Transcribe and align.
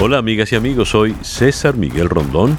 Hola 0.00 0.18
amigas 0.18 0.52
y 0.52 0.54
amigos, 0.54 0.90
soy 0.90 1.16
César 1.22 1.76
Miguel 1.76 2.08
Rondón 2.08 2.56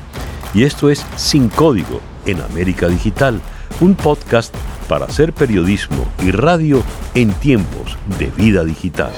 y 0.54 0.64
esto 0.64 0.90
es 0.90 1.06
Sin 1.16 1.48
Código 1.48 2.02
en 2.26 2.42
América 2.42 2.90
Digital, 2.90 3.40
un 3.80 3.96
podcast 3.96 4.54
para 4.90 5.06
hacer 5.06 5.32
periodismo 5.32 6.06
y 6.22 6.32
radio 6.32 6.84
en 7.16 7.32
tiempos 7.32 7.98
de 8.20 8.26
vida 8.32 8.66
digital. 8.66 9.14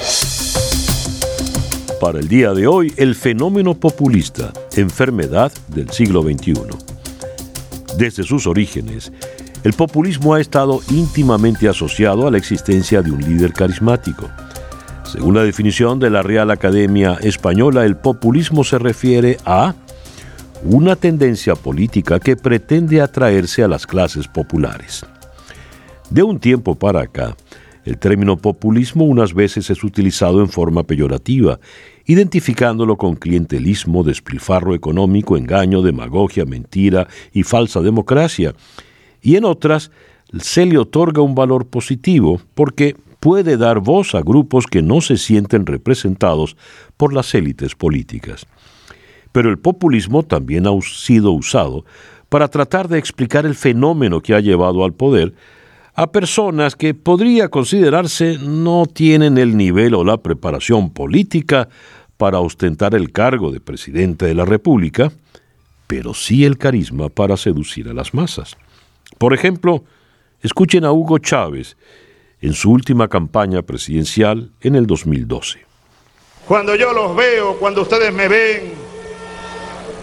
Para 1.99 2.19
el 2.19 2.27
día 2.27 2.53
de 2.53 2.67
hoy, 2.67 2.93
el 2.95 3.15
fenómeno 3.15 3.73
populista, 3.73 4.53
enfermedad 4.75 5.51
del 5.69 5.89
siglo 5.89 6.21
XXI. 6.21 6.53
Desde 7.97 8.21
sus 8.21 8.45
orígenes, 8.45 9.11
el 9.63 9.73
populismo 9.73 10.35
ha 10.35 10.41
estado 10.41 10.81
íntimamente 10.91 11.67
asociado 11.67 12.27
a 12.27 12.31
la 12.31 12.37
existencia 12.37 13.01
de 13.01 13.09
un 13.09 13.19
líder 13.19 13.51
carismático 13.51 14.29
según 15.03 15.35
la 15.35 15.43
definición 15.43 15.99
de 15.99 16.09
la 16.09 16.21
Real 16.21 16.51
Academia 16.51 17.17
Española, 17.21 17.85
el 17.85 17.97
populismo 17.97 18.63
se 18.63 18.79
refiere 18.79 19.37
a 19.45 19.75
una 20.63 20.95
tendencia 20.95 21.55
política 21.55 22.19
que 22.19 22.35
pretende 22.35 23.01
atraerse 23.01 23.63
a 23.63 23.67
las 23.67 23.87
clases 23.87 24.27
populares. 24.27 25.05
De 26.09 26.23
un 26.23 26.39
tiempo 26.39 26.75
para 26.75 27.01
acá, 27.01 27.35
el 27.83 27.97
término 27.97 28.37
populismo 28.37 29.05
unas 29.05 29.33
veces 29.33 29.69
es 29.69 29.83
utilizado 29.83 30.41
en 30.41 30.49
forma 30.49 30.83
peyorativa, 30.83 31.59
identificándolo 32.05 32.95
con 32.95 33.15
clientelismo, 33.15 34.03
despilfarro 34.03 34.75
económico, 34.75 35.35
engaño, 35.35 35.81
demagogia, 35.81 36.45
mentira 36.45 37.07
y 37.33 37.43
falsa 37.43 37.81
democracia, 37.81 38.53
y 39.21 39.35
en 39.35 39.45
otras 39.45 39.91
se 40.39 40.65
le 40.65 40.77
otorga 40.77 41.21
un 41.21 41.35
valor 41.35 41.67
positivo 41.67 42.39
porque 42.53 42.95
puede 43.21 43.55
dar 43.55 43.79
voz 43.79 44.15
a 44.15 44.21
grupos 44.21 44.65
que 44.65 44.81
no 44.81 44.99
se 44.99 45.15
sienten 45.15 45.65
representados 45.65 46.57
por 46.97 47.13
las 47.13 47.33
élites 47.33 47.75
políticas. 47.75 48.45
Pero 49.31 49.49
el 49.49 49.59
populismo 49.59 50.23
también 50.23 50.67
ha 50.67 50.71
sido 50.81 51.31
usado 51.31 51.85
para 52.27 52.49
tratar 52.49 52.89
de 52.89 52.97
explicar 52.97 53.45
el 53.45 53.55
fenómeno 53.55 54.21
que 54.21 54.33
ha 54.33 54.41
llevado 54.41 54.83
al 54.83 54.93
poder 54.93 55.33
a 55.93 56.11
personas 56.11 56.75
que 56.75 56.93
podría 56.93 57.49
considerarse 57.49 58.37
no 58.39 58.85
tienen 58.85 59.37
el 59.37 59.55
nivel 59.55 59.93
o 59.93 60.03
la 60.03 60.17
preparación 60.17 60.89
política 60.89 61.69
para 62.17 62.39
ostentar 62.39 62.95
el 62.95 63.11
cargo 63.11 63.51
de 63.51 63.59
presidente 63.59 64.25
de 64.25 64.33
la 64.33 64.45
República, 64.45 65.11
pero 65.87 66.13
sí 66.13 66.45
el 66.45 66.57
carisma 66.57 67.09
para 67.09 67.37
seducir 67.37 67.87
a 67.89 67.93
las 67.93 68.13
masas. 68.13 68.57
Por 69.17 69.33
ejemplo, 69.33 69.83
escuchen 70.41 70.85
a 70.85 70.91
Hugo 70.91 71.19
Chávez, 71.19 71.75
en 72.41 72.53
su 72.53 72.71
última 72.71 73.07
campaña 73.07 73.61
presidencial 73.61 74.51
en 74.61 74.75
el 74.75 74.87
2012. 74.87 75.63
Cuando 76.47 76.75
yo 76.75 76.91
los 76.91 77.15
veo, 77.15 77.57
cuando 77.57 77.83
ustedes 77.83 78.11
me 78.11 78.27
ven, 78.27 78.73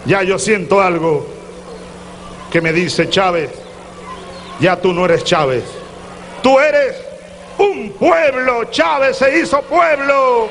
ya 0.05 0.23
yo 0.23 0.39
siento 0.39 0.81
algo 0.81 1.27
que 2.49 2.61
me 2.61 2.71
dice 2.71 3.09
Chávez, 3.09 3.51
ya 4.59 4.79
tú 4.79 4.93
no 4.93 5.05
eres 5.05 5.23
Chávez, 5.25 5.65
tú 6.41 6.57
eres 6.59 6.95
un 7.57 7.91
pueblo, 7.91 8.63
Chávez 8.71 9.17
se 9.17 9.39
hizo 9.39 9.61
pueblo. 9.63 10.47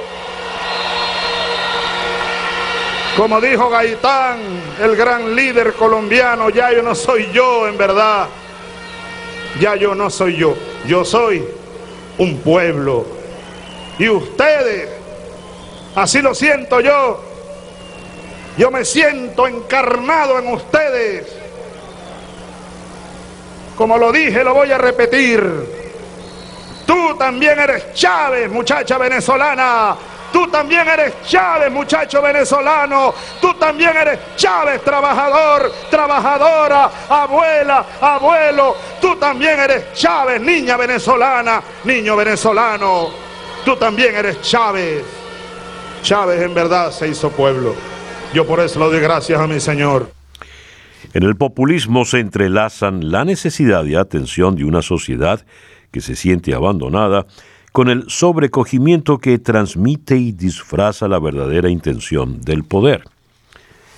Como 3.17 3.41
dijo 3.41 3.69
Gaitán, 3.71 4.39
el 4.81 4.95
gran 4.95 5.35
líder 5.35 5.73
colombiano, 5.73 6.51
ya 6.51 6.71
yo 6.71 6.83
no 6.83 6.95
soy 6.95 7.29
yo 7.33 7.67
en 7.67 7.77
verdad, 7.77 8.29
ya 9.59 9.75
yo 9.75 9.95
no 9.95 10.09
soy 10.11 10.37
yo, 10.37 10.55
yo 10.87 11.05
soy 11.05 11.58
un 12.19 12.39
pueblo. 12.39 13.07
Y 13.99 14.09
ustedes, 14.09 14.91
así 15.95 16.21
lo 16.21 16.35
siento 16.35 16.81
yo, 16.81 17.23
yo 18.57 18.71
me 18.71 18.85
siento 18.85 19.47
encarnado 19.47 20.39
en 20.39 20.53
ustedes. 20.53 21.27
Como 23.77 23.97
lo 23.97 24.11
dije, 24.11 24.43
lo 24.43 24.55
voy 24.55 24.73
a 24.73 24.79
repetir. 24.79 25.43
Tú 26.85 27.17
también 27.17 27.59
eres 27.61 27.95
Chávez, 27.95 28.51
muchacha 28.51 28.99
venezolana. 28.99 29.97
Tú 30.33 30.47
también 30.49 30.87
eres 30.87 31.15
Chávez, 31.27 31.71
muchacho 31.71 32.21
venezolano. 32.21 33.15
Tú 33.41 33.55
también 33.55 33.97
eres 33.97 34.19
Chávez, 34.37 34.83
trabajador, 34.83 35.73
trabajadora, 35.91 36.91
abuela, 37.09 37.87
abuelo. 38.01 38.77
Tú 39.01 39.17
también 39.17 39.59
eres 39.59 39.93
Chávez, 39.95 40.41
niña 40.41 40.77
venezolana, 40.77 41.63
niño 41.85 42.17
venezolano. 42.17 43.09
Tú 43.65 43.77
también 43.77 44.15
eres 44.17 44.41
Chávez. 44.43 45.05
Chávez 46.03 46.43
en 46.43 46.55
verdad 46.55 46.91
se 46.91 47.09
hizo 47.09 47.31
pueblo. 47.31 47.75
Yo 48.33 48.47
por 48.47 48.61
eso 48.61 48.79
le 48.79 48.87
doy 48.87 49.01
gracias 49.01 49.41
a 49.41 49.47
mi 49.47 49.61
Señor. 49.61 50.11
En 51.15 51.23
el 51.23 51.37
populismo 51.37 52.05
se 52.05 52.21
entrelazan 52.21 53.11
la 53.11 53.25
necesidad 53.25 53.85
de 53.85 53.97
atención 53.97 54.57
de 54.57 54.65
una 54.65 54.83
sociedad 54.83 55.45
que 55.91 56.01
se 56.01 56.15
siente 56.15 56.55
abandonada 56.55 57.27
con 57.79 57.89
el 57.91 58.11
sobrecogimiento 58.11 59.19
que 59.19 59.39
transmite 59.39 60.17
y 60.17 60.33
disfraza 60.33 61.07
la 61.07 61.21
verdadera 61.21 61.71
intención 61.71 62.41
del 62.41 62.65
poder. 62.65 63.05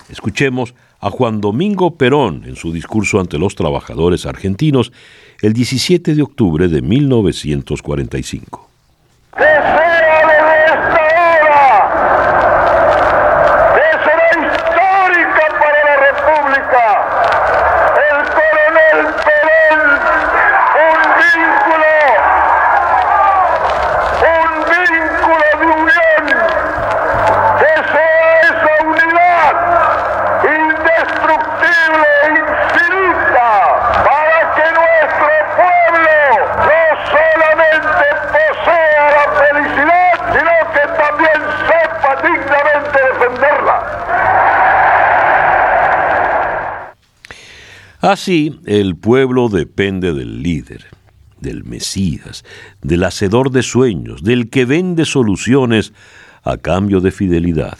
Escuchemos 0.07 0.75
a 0.99 1.09
Juan 1.09 1.41
Domingo 1.41 1.95
Perón 1.95 2.43
en 2.45 2.55
su 2.55 2.71
discurso 2.71 3.19
ante 3.19 3.39
los 3.39 3.55
trabajadores 3.55 4.27
argentinos 4.27 4.93
el 5.41 5.53
17 5.53 6.13
de 6.13 6.21
octubre 6.21 6.67
de 6.67 6.83
1945. 6.83 8.69
Así, 48.11 48.59
el 48.65 48.97
pueblo 48.97 49.47
depende 49.47 50.13
del 50.13 50.43
líder, 50.43 50.85
del 51.39 51.63
Mesías, 51.63 52.43
del 52.81 53.05
hacedor 53.05 53.51
de 53.51 53.63
sueños, 53.63 54.21
del 54.21 54.49
que 54.49 54.65
vende 54.65 55.05
soluciones 55.05 55.93
a 56.43 56.57
cambio 56.57 56.99
de 56.99 57.11
fidelidad. 57.11 57.77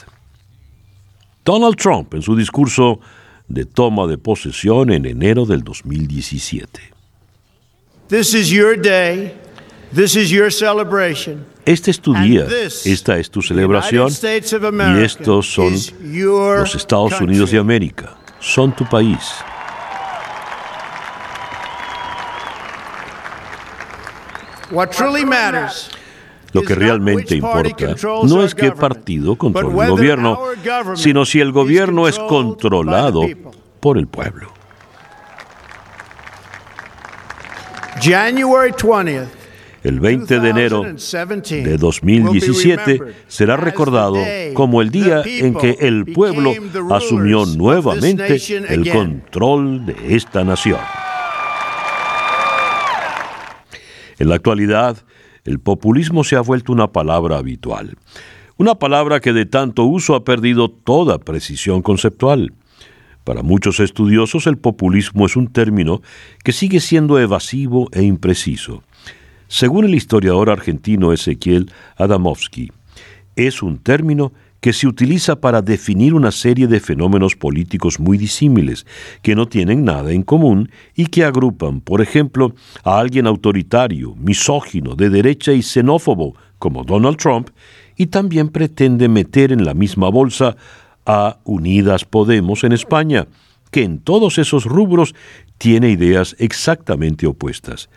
Donald 1.44 1.76
Trump 1.76 2.14
en 2.14 2.22
su 2.22 2.38
discurso 2.38 3.02
de 3.50 3.66
toma 3.66 4.08
de 4.08 4.18
posesión 4.18 4.90
en 4.92 5.06
enero 5.06 5.46
del 5.46 5.66
2017. 5.66 6.80
This 8.08 8.34
is 8.34 8.50
your 8.50 8.82
day. 8.82 9.34
This 9.94 10.16
is 10.16 10.30
your 10.30 10.50
celebration. 10.50 11.46
Este 11.66 11.92
es 11.92 12.00
tu 12.00 12.14
día, 12.14 12.48
esta 12.86 13.18
es 13.20 13.30
tu 13.30 13.42
celebración 13.42 14.10
y 14.10 15.04
estos 15.04 15.54
son 15.54 15.74
los 15.74 16.76
Estados 16.76 17.20
Unidos 17.20 17.52
de 17.52 17.60
América, 17.60 18.18
son 18.40 18.74
tu 18.74 18.86
país. 18.86 19.20
Lo 26.54 26.64
que 26.64 26.76
realmente 26.76 27.36
importa 27.36 27.96
no 28.24 28.44
es 28.44 28.54
qué 28.56 28.72
partido 28.72 29.36
controla 29.36 29.86
el 29.86 29.92
gobierno, 29.92 30.40
sino 30.96 31.26
si 31.26 31.40
el 31.40 31.52
gobierno 31.52 32.08
es 32.08 32.20
controlado 32.20 33.22
por 33.80 33.98
el 33.98 34.08
pueblo. 34.08 34.52
El 39.84 40.00
20 40.00 40.40
de 40.40 40.50
enero 40.50 40.84
de 40.84 41.78
2017 41.78 43.02
será 43.28 43.58
recordado 43.58 44.18
como 44.54 44.82
el 44.82 44.92
día 44.92 45.24
en 45.26 45.56
que 45.56 45.78
el 45.80 46.06
pueblo 46.06 46.54
asumió 46.92 47.46
nuevamente 47.46 48.40
el 48.70 48.92
control 48.92 49.86
de 49.86 50.16
esta 50.16 50.44
nación. 50.44 50.80
En 54.22 54.30
la 54.30 54.36
actualidad, 54.36 55.04
el 55.46 55.60
populismo 55.60 56.24
se 56.24 56.36
ha 56.36 56.42
vuelto 56.42 56.72
una 56.72 56.92
palabra 56.92 57.40
habitual, 57.40 57.98
una 58.56 58.76
palabra 58.76 59.20
que 59.20 59.34
de 59.34 59.48
tanto 59.48 59.84
uso 59.86 60.14
ha 60.14 60.24
perdido 60.24 60.70
toda 60.70 61.18
precisión 61.18 61.82
conceptual. 61.82 62.54
Para 63.24 63.42
muchos 63.42 63.80
estudiosos 63.80 64.46
el 64.46 64.60
populismo 64.60 65.26
es 65.26 65.36
un 65.36 65.48
término 65.48 66.04
que 66.44 66.52
sigue 66.52 66.82
siendo 66.82 67.18
evasivo 67.18 67.90
e 67.94 68.04
impreciso. 68.04 68.84
Según 69.48 69.86
el 69.86 69.96
historiador 69.96 70.52
argentino 70.52 71.14
Ezequiel 71.14 71.72
Adamovsky, 71.98 72.72
es 73.36 73.64
un 73.64 73.80
término 73.80 74.34
que 74.62 74.74
se 74.74 74.88
utiliza 74.88 75.42
para 75.42 75.62
definir 75.62 76.14
una 76.14 76.32
serie 76.32 76.68
de 76.68 76.80
fenómenos 76.80 77.36
políticos 77.36 78.00
muy 78.00 78.18
disímiles, 78.18 78.86
que 79.24 79.36
no 79.36 79.48
tienen 79.48 79.84
nada 79.84 80.12
en 80.12 80.22
común 80.22 80.70
y 80.96 81.08
que 81.08 81.26
agrupan, 81.26 81.82
por 81.82 82.00
ejemplo, 82.00 82.54
a 82.84 83.00
alguien 83.00 83.26
autoritario, 83.26 84.16
misógino, 84.16 84.96
de 84.96 85.10
derecha 85.10 85.52
y 85.52 85.64
xenófobo, 85.64 86.36
como 86.60 86.84
Donald 86.84 87.18
Trump, 87.18 87.50
y 87.98 88.06
también 88.06 88.50
pretende 88.50 89.10
meter 89.10 89.52
en 89.52 89.66
la 89.66 89.74
misma 89.74 90.10
bolsa 90.10 90.56
a 91.08 91.40
Unidas 91.44 92.06
Podemos 92.06 92.64
en 92.64 92.72
España, 92.72 93.28
que 93.72 93.84
en 93.84 94.00
todos 94.00 94.38
esos 94.38 94.66
rubros 94.66 95.16
tiene 95.58 95.90
ideas 95.90 96.36
exactamente 96.38 97.26
opuestas. 97.26 97.90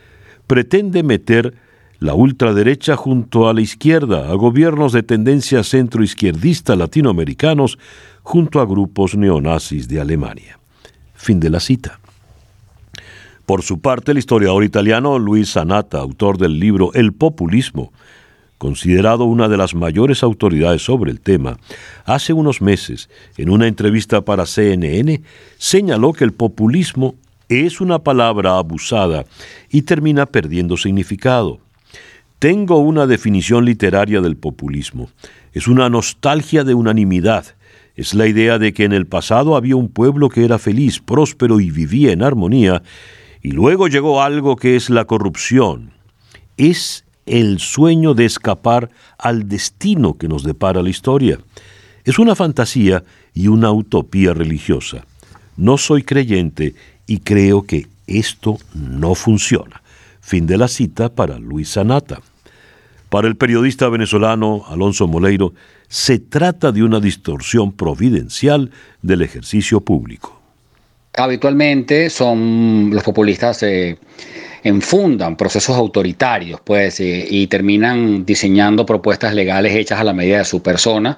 Pretende 0.47 1.03
meter 1.03 1.55
la 2.05 2.13
ultraderecha 2.13 2.97
junto 2.97 3.49
a 3.49 3.55
la 3.55 3.63
izquierda, 3.63 4.31
a 4.31 4.35
gobiernos 4.35 4.93
de 4.93 5.03
tendencia 5.03 5.65
centroizquierdista 5.65 6.77
latinoamericanos, 6.77 7.79
junto 8.23 8.61
a 8.61 8.67
grupos 8.67 9.17
neonazis 9.17 9.89
de 9.89 10.03
Alemania. 10.03 10.59
Fin 11.15 11.41
de 11.41 11.49
la 11.49 11.61
cita. 11.61 11.99
Por 13.47 13.63
su 13.63 13.81
parte, 13.81 14.13
el 14.13 14.19
historiador 14.19 14.65
italiano 14.65 15.19
Luis 15.19 15.53
Sanata, 15.53 15.99
autor 16.01 16.37
del 16.37 16.61
libro 16.61 16.93
El 16.93 17.15
populismo, 17.15 17.91
considerado 18.59 19.25
una 19.25 19.49
de 19.49 19.57
las 19.57 19.75
mayores 19.75 20.23
autoridades 20.23 20.85
sobre 20.85 21.11
el 21.11 21.23
tema, 21.23 21.57
hace 22.05 22.35
unos 22.35 22.61
meses, 22.61 23.09
en 23.39 23.49
una 23.49 23.67
entrevista 23.67 24.21
para 24.21 24.45
CNN, 24.45 25.23
señaló 25.57 26.13
que 26.13 26.25
el 26.25 26.35
populismo 26.35 27.15
es 27.49 27.81
una 27.81 27.99
palabra 28.01 28.59
abusada 28.59 29.25
y 29.71 29.83
termina 29.83 30.27
perdiendo 30.27 30.77
significado. 30.77 31.64
Tengo 32.45 32.77
una 32.77 33.07
definición 33.07 33.65
literaria 33.65 34.21
del 34.21 34.37
populismo. 34.37 35.09
Es 35.55 35.67
una 35.67 35.89
nostalgia 35.89 36.63
de 36.63 36.75
unanimidad. 36.75 37.47
Es 37.97 38.13
la 38.13 38.27
idea 38.27 38.59
de 38.59 38.75
que 38.75 38.85
en 38.85 38.93
el 38.93 39.07
pasado 39.07 39.57
había 39.57 39.77
un 39.77 39.89
pueblo 39.89 40.29
que 40.29 40.45
era 40.45 40.59
feliz, 40.59 41.01
próspero 41.01 41.59
y 41.59 41.71
vivía 41.71 42.13
en 42.13 42.23
armonía, 42.23 42.83
y 43.41 43.53
luego 43.53 43.89
llegó 43.89 44.21
algo 44.23 44.57
que 44.57 44.77
es 44.77 44.91
la 44.91 45.07
corrupción. 45.07 45.93
Es 46.59 47.07
el 47.25 47.61
sueño 47.61 48.13
de 48.13 48.27
escapar 48.27 48.91
al 49.17 49.49
destino 49.49 50.19
que 50.19 50.29
nos 50.29 50.45
depara 50.45 50.83
la 50.83 50.91
historia. 50.91 51.39
Es 52.05 52.19
una 52.19 52.35
fantasía 52.35 53.05
y 53.33 53.49
una 53.49 53.73
utopía 53.73 54.35
religiosa. 54.35 55.07
No 55.57 55.79
soy 55.79 56.03
creyente 56.03 56.75
y 57.07 57.21
creo 57.21 57.63
que 57.63 57.87
esto 58.07 58.59
no 58.75 59.15
funciona. 59.15 59.81
Fin 60.21 60.47
de 60.47 60.59
la 60.59 60.69
cita 60.69 61.09
para 61.09 61.39
Luis 61.39 61.71
Sanata. 61.71 62.21
Para 63.15 63.29
el 63.29 63.37
periodista 63.37 63.89
venezolano 63.89 64.65
Alonso 64.69 65.07
Moleiro, 65.07 65.55
se 65.87 66.19
trata 66.19 66.73
de 66.73 66.83
una 66.83 66.99
distorsión 66.99 67.71
providencial 67.71 68.73
del 69.03 69.23
ejercicio 69.23 69.83
público. 69.83 70.41
Habitualmente 71.17 72.11
son 72.11 72.91
los 72.93 73.05
populistas 73.05 73.63
eh, 73.63 73.97
enfundan 74.65 75.37
procesos 75.37 75.77
autoritarios, 75.77 76.61
pues, 76.65 76.99
eh, 76.99 77.25
y 77.31 77.47
terminan 77.47 78.27
diseñando 78.27 78.85
propuestas 78.85 79.33
legales 79.33 79.77
hechas 79.77 80.01
a 80.01 80.03
la 80.03 80.13
medida 80.13 80.39
de 80.39 80.45
su 80.45 80.61
persona. 80.61 81.17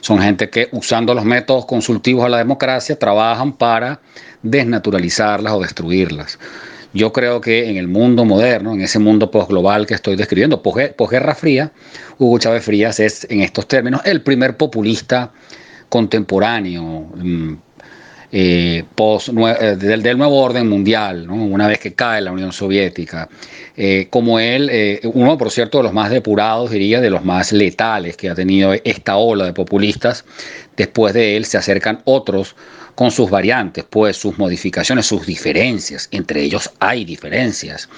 Son 0.00 0.20
gente 0.20 0.48
que, 0.48 0.68
usando 0.70 1.12
los 1.12 1.24
métodos 1.24 1.66
consultivos 1.66 2.24
a 2.24 2.28
la 2.28 2.38
democracia, 2.38 2.96
trabajan 2.96 3.54
para 3.54 4.00
desnaturalizarlas 4.44 5.52
o 5.54 5.60
destruirlas. 5.60 6.38
Yo 6.94 7.12
creo 7.12 7.40
que 7.40 7.70
en 7.70 7.76
el 7.76 7.88
mundo 7.88 8.24
moderno, 8.24 8.74
en 8.74 8.82
ese 8.82 8.98
mundo 8.98 9.30
postglobal 9.30 9.86
que 9.86 9.94
estoy 9.94 10.16
describiendo, 10.16 10.62
posguerra 10.62 11.34
fría, 11.34 11.72
Hugo 12.18 12.38
Chávez 12.38 12.64
Frías 12.64 13.00
es, 13.00 13.26
en 13.30 13.40
estos 13.40 13.66
términos, 13.66 14.02
el 14.04 14.20
primer 14.22 14.56
populista 14.56 15.32
contemporáneo, 15.88 16.82
mm, 17.16 17.54
eh, 18.34 18.84
post, 18.94 19.28
eh, 19.28 19.76
del, 19.76 20.02
del, 20.02 20.16
nuevo 20.16 20.40
orden 20.40 20.66
mundial, 20.66 21.28
una 21.28 21.68
vez 21.68 21.78
que 21.78 21.92
cae 21.92 22.22
la 22.22 22.32
Unión 22.32 22.50
Soviética. 22.50 23.28
Eh, 23.76 24.06
como 24.08 24.38
él, 24.38 25.00
uno 25.12 25.36
por 25.36 25.50
cierto 25.50 25.78
de 25.78 25.84
los 25.84 25.92
más 25.92 26.10
depurados, 26.10 26.70
diría, 26.70 27.02
de 27.02 27.10
los 27.10 27.24
más 27.24 27.52
letales 27.52 28.16
que 28.16 28.30
ha 28.30 28.34
tenido 28.34 28.72
esta 28.84 29.16
ola 29.16 29.44
de 29.44 29.52
populistas, 29.52 30.24
después 30.76 31.12
de 31.12 31.36
él 31.36 31.44
se 31.44 31.58
acercan 31.58 32.00
otros 32.04 32.56
con 32.94 33.10
sus 33.10 33.30
variantes, 33.30 33.84
pues 33.88 34.16
sus 34.16 34.38
modificaciones, 34.38 35.06
sus 35.06 35.26
diferencias, 35.26 36.08
entre 36.10 36.42
ellos 36.42 36.70
hay 36.78 37.04
diferencias, 37.04 37.88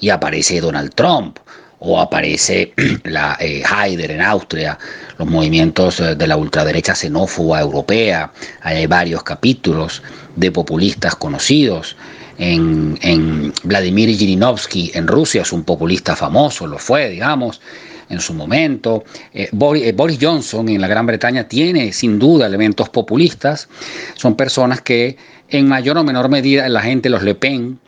y 0.00 0.10
aparece 0.10 0.60
Donald 0.60 0.94
Trump, 0.94 1.38
o 1.84 2.00
aparece 2.00 2.72
la 3.04 3.36
eh, 3.40 3.62
Haider 3.68 4.12
en 4.12 4.20
Austria, 4.20 4.78
los 5.18 5.28
movimientos 5.28 6.00
eh, 6.00 6.14
de 6.14 6.26
la 6.26 6.36
ultraderecha 6.36 6.94
xenófoba 6.94 7.60
europea, 7.60 8.32
hay 8.60 8.86
varios 8.86 9.22
capítulos 9.22 10.02
de 10.36 10.50
populistas 10.50 11.16
conocidos. 11.16 11.96
En, 12.38 12.98
en 13.02 13.52
Vladimir 13.62 14.16
Zhirinovsky 14.16 14.90
en 14.94 15.06
Rusia 15.06 15.42
es 15.42 15.52
un 15.52 15.64
populista 15.64 16.16
famoso, 16.16 16.66
lo 16.66 16.78
fue, 16.78 17.10
digamos 17.10 17.60
en 18.08 18.20
su 18.20 18.34
momento. 18.34 19.04
Eh, 19.32 19.48
eh, 19.52 19.92
Boris, 19.92 20.18
Johnson 20.20 20.68
en 20.68 20.80
la 20.80 20.88
Gran 20.88 21.06
Bretaña 21.06 21.48
tiene 21.48 21.92
sin 21.92 22.18
duda 22.18 22.46
elementos 22.46 22.88
populistas. 22.88 23.68
Son 24.14 24.36
personas 24.36 24.80
que 24.80 25.16
en 25.48 25.68
mayor 25.68 25.98
o 25.98 26.04
menor 26.04 26.28
medida 26.28 26.68
la 26.68 26.80
gente, 26.80 27.10
los 27.10 27.22
Le 27.22 27.34
Pen, 27.34 27.78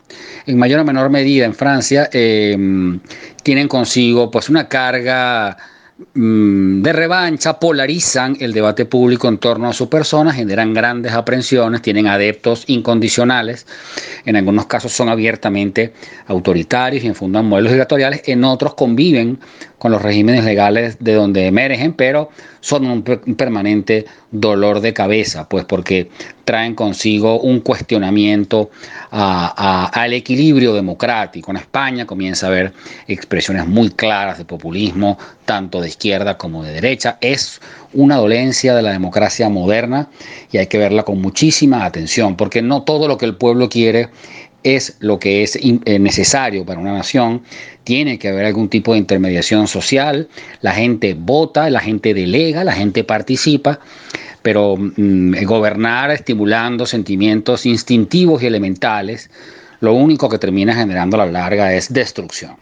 en 0.45 0.57
mayor 0.57 0.81
o 0.81 0.85
menor 0.85 1.09
medida 1.09 1.45
en 1.45 1.53
Francia, 1.53 2.09
eh, 2.13 2.57
tienen 3.43 3.67
consigo 3.67 4.29
pues 4.29 4.49
una 4.49 4.67
carga 4.67 5.57
Mm, 6.13 6.81
de 6.81 6.91
revancha, 6.91 7.57
polarizan 7.57 8.35
el 8.41 8.51
debate 8.51 8.85
público 8.85 9.29
en 9.29 9.37
torno 9.37 9.69
a 9.69 9.73
su 9.73 9.87
persona, 9.89 10.33
generan 10.33 10.73
grandes 10.73 11.13
aprensiones, 11.13 11.81
tienen 11.81 12.07
adeptos 12.07 12.65
incondicionales, 12.67 13.65
en 14.25 14.35
algunos 14.35 14.65
casos 14.65 14.91
son 14.91 15.07
abiertamente 15.07 15.93
autoritarios 16.27 17.01
y 17.05 17.07
enfundan 17.07 17.45
modelos 17.45 17.71
dictatoriales, 17.71 18.23
en 18.25 18.43
otros 18.43 18.73
conviven 18.73 19.39
con 19.77 19.91
los 19.91 20.01
regímenes 20.01 20.43
legales 20.43 20.97
de 20.99 21.13
donde 21.13 21.47
emergen, 21.47 21.93
pero 21.93 22.29
son 22.61 22.85
un, 22.87 23.03
permanente 23.03 24.05
dolor 24.31 24.79
de 24.79 24.93
cabeza, 24.93 25.47
pues 25.47 25.65
porque 25.65 26.09
traen 26.45 26.75
consigo 26.75 27.39
un 27.39 27.59
cuestionamiento 27.59 28.71
al 29.11 30.13
equilibrio 30.13 30.73
democrático. 30.73 31.51
En 31.51 31.57
España 31.57 32.05
comienza 32.05 32.47
a 32.47 32.49
haber 32.49 32.73
expresiones 33.07 33.67
muy 33.67 33.89
claras 33.89 34.37
de 34.37 34.45
populismo, 34.45 35.17
tanto 35.45 35.81
de 35.81 35.89
izquierda 35.89 36.37
como 36.37 36.63
de 36.63 36.73
derecha. 36.73 37.17
Es 37.21 37.61
una 37.93 38.17
dolencia 38.17 38.75
de 38.75 38.81
la 38.81 38.91
democracia 38.91 39.49
moderna 39.49 40.09
y 40.51 40.57
hay 40.57 40.67
que 40.67 40.77
verla 40.77 41.03
con 41.03 41.21
muchísima 41.21 41.85
atención, 41.85 42.35
porque 42.35 42.61
no 42.61 42.83
todo 42.83 43.07
lo 43.07 43.17
que 43.17 43.25
el 43.25 43.35
pueblo 43.35 43.69
quiere 43.69 44.09
es 44.65 44.97
lo 44.99 45.19
que 45.19 45.43
es 45.43 45.55
eh, 45.55 45.99
necesario 45.99 46.65
para 46.65 46.79
una 46.79 46.91
nación. 46.91 47.43
Tiene 47.85 48.19
que 48.19 48.27
haber 48.27 48.45
algún 48.45 48.67
tipo 48.67 48.91
de 48.91 48.97
intermediación 48.97 49.67
social. 49.67 50.27
La 50.61 50.73
gente 50.73 51.13
vota, 51.13 51.69
la 51.69 51.79
gente 51.79 52.13
delega, 52.13 52.65
la 52.65 52.73
gente 52.73 53.05
participa, 53.05 53.79
pero 54.41 54.75
mm, 54.75 55.45
gobernar 55.45 56.11
estimulando 56.11 56.85
sentimientos 56.85 57.65
instintivos 57.65 58.43
y 58.43 58.47
elementales, 58.47 59.29
lo 59.79 59.93
único 59.93 60.27
que 60.27 60.39
termina 60.39 60.75
generando 60.75 61.21
a 61.21 61.25
la 61.25 61.31
larga 61.31 61.73
es 61.73 61.93
destrucción. 61.93 62.55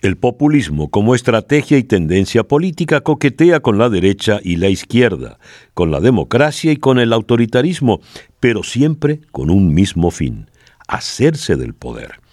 El 0.00 0.16
populismo 0.16 0.90
como 0.90 1.14
estrategia 1.14 1.78
y 1.78 1.82
tendencia 1.82 2.44
política 2.44 3.00
coquetea 3.00 3.60
con 3.60 3.78
la 3.78 3.88
derecha 3.88 4.38
y 4.42 4.56
la 4.56 4.68
izquierda, 4.68 5.38
con 5.72 5.90
la 5.90 6.00
democracia 6.00 6.72
y 6.72 6.76
con 6.76 6.98
el 6.98 7.12
autoritarismo, 7.12 8.00
pero 8.40 8.62
siempre 8.62 9.20
con 9.32 9.48
un 9.48 9.72
mismo 9.72 10.10
fin, 10.10 10.50
hacerse 10.88 11.56
del 11.56 11.74
poder. 11.74 12.23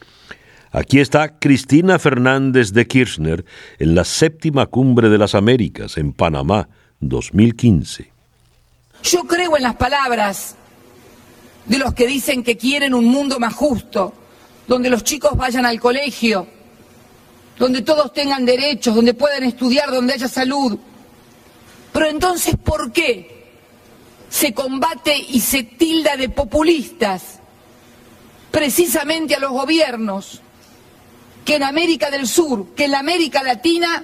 Aquí 0.74 1.01
está 1.01 1.38
Cristina 1.38 2.00
Fernández 2.00 2.72
de 2.72 2.88
Kirchner 2.88 3.44
en 3.78 3.94
la 3.94 4.06
séptima 4.06 4.68
cumbre 4.68 5.10
de 5.10 5.18
las 5.18 5.36
Américas 5.36 5.98
en 5.98 6.13
Panamá 6.13 6.70
2015. 7.01 8.10
Yo 9.04 9.24
creo 9.25 9.58
en 9.58 9.63
las 9.63 9.75
palabras 9.75 10.56
de 11.66 11.78
los 11.78 11.94
que 11.94 12.08
dicen 12.08 12.42
que 12.42 12.56
quieren 12.56 12.94
un 12.94 13.04
mundo 13.04 13.38
más 13.38 13.54
justo, 13.54 14.13
donde 14.66 14.90
los 14.90 15.04
chicos 15.04 15.36
vayan 15.36 15.66
al 15.66 15.78
colegio, 15.78 16.48
donde 17.60 17.82
todos 17.82 18.13
tengan 18.13 18.46
derechos, 18.46 18.96
donde 18.96 19.13
puedan 19.13 19.44
estudiar, 19.44 19.92
donde 19.92 20.13
haya 20.13 20.30
salud. 20.30 20.80
Pero 21.92 22.08
entonces, 22.08 22.56
¿por 22.56 22.94
qué 22.94 23.60
se 24.30 24.54
combate 24.54 25.18
y 25.18 25.42
se 25.42 25.63
tilda 25.63 26.16
de 26.16 26.30
populistas 26.30 27.42
precisamente 28.51 29.36
a 29.36 29.40
los 29.40 29.51
gobiernos 29.51 30.42
que 31.46 31.56
en 31.56 31.64
América 31.64 32.10
del 32.12 32.28
Sur, 32.28 32.68
que 32.76 32.86
en 32.86 32.92
la 32.92 33.00
América 33.00 33.44
Latina 33.44 34.04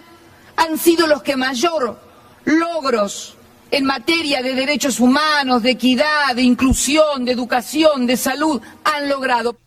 han 0.56 0.78
sido 0.78 1.08
los 1.08 1.22
que 1.22 1.36
mayor 1.36 2.00
logros 2.46 3.36
en 3.72 3.86
materia 3.86 4.42
de 4.42 4.56
derechos 4.56 5.00
humanos, 5.00 5.62
de 5.62 5.72
equidad, 5.72 6.36
de 6.36 6.42
inclusión, 6.42 7.26
de 7.26 7.32
educación, 7.34 8.08
de 8.08 8.18
salud, 8.18 8.62
han 8.84 9.10
logrado. 9.10 9.58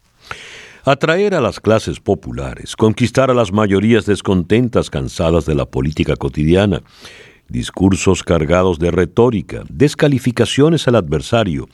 Atraer 0.84 1.34
a 1.34 1.42
las 1.42 1.60
clases 1.60 2.00
populares, 2.00 2.74
conquistar 2.74 3.30
a 3.30 3.34
las 3.34 3.52
mayorías 3.52 4.06
descontentas 4.06 4.88
cansadas 4.88 5.44
de 5.44 5.54
la 5.54 5.66
política 5.66 6.16
cotidiana, 6.16 6.82
discursos 7.48 8.22
cargados 8.22 8.78
de 8.78 8.90
retórica, 8.90 9.62
descalificaciones 9.68 10.88
al 10.88 10.96
adversario, 10.96 11.68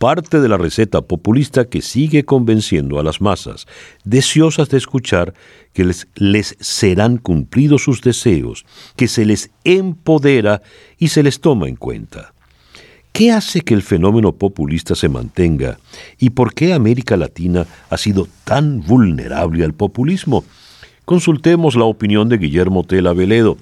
parte 0.00 0.40
de 0.40 0.48
la 0.48 0.56
receta 0.56 1.02
populista 1.02 1.66
que 1.66 1.82
sigue 1.82 2.24
convenciendo 2.24 2.98
a 2.98 3.02
las 3.02 3.20
masas, 3.20 3.66
deseosas 4.02 4.70
de 4.70 4.78
escuchar 4.78 5.34
que 5.74 5.84
les, 5.84 6.56
serán 6.58 7.18
cumplidos 7.18 7.84
sus 7.84 8.00
deseos, 8.00 8.64
que 8.96 9.08
se 9.08 9.26
les 9.26 9.50
empodera 9.62 10.62
y 10.96 11.08
se 11.08 11.22
les 11.22 11.40
toma 11.40 11.68
en 11.68 11.76
cuenta. 11.76 12.32
¿Qué 13.12 13.30
hace 13.30 13.60
que 13.60 13.74
el 13.74 13.82
fenómeno 13.82 14.32
populista 14.32 14.94
se 14.94 15.10
mantenga 15.10 15.78
y 16.18 16.30
por 16.30 16.54
qué 16.54 16.72
América 16.72 17.18
Latina 17.18 17.66
ha 17.90 17.98
sido 17.98 18.26
tan 18.44 18.80
vulnerable 18.80 19.66
al 19.66 19.74
populismo? 19.74 20.46
Consultemos 21.04 21.76
la 21.76 21.84
opinión 21.84 22.30
de 22.30 22.38
Guillermo 22.38 22.84
Tela 22.84 23.12
Veledo, 23.12 23.58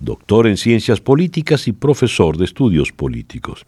doctor 0.00 0.46
en 0.46 0.56
ciencias 0.56 1.02
políticas 1.02 1.68
y 1.68 1.72
profesor 1.72 2.38
de 2.38 2.46
estudios 2.46 2.90
políticos. 2.90 3.66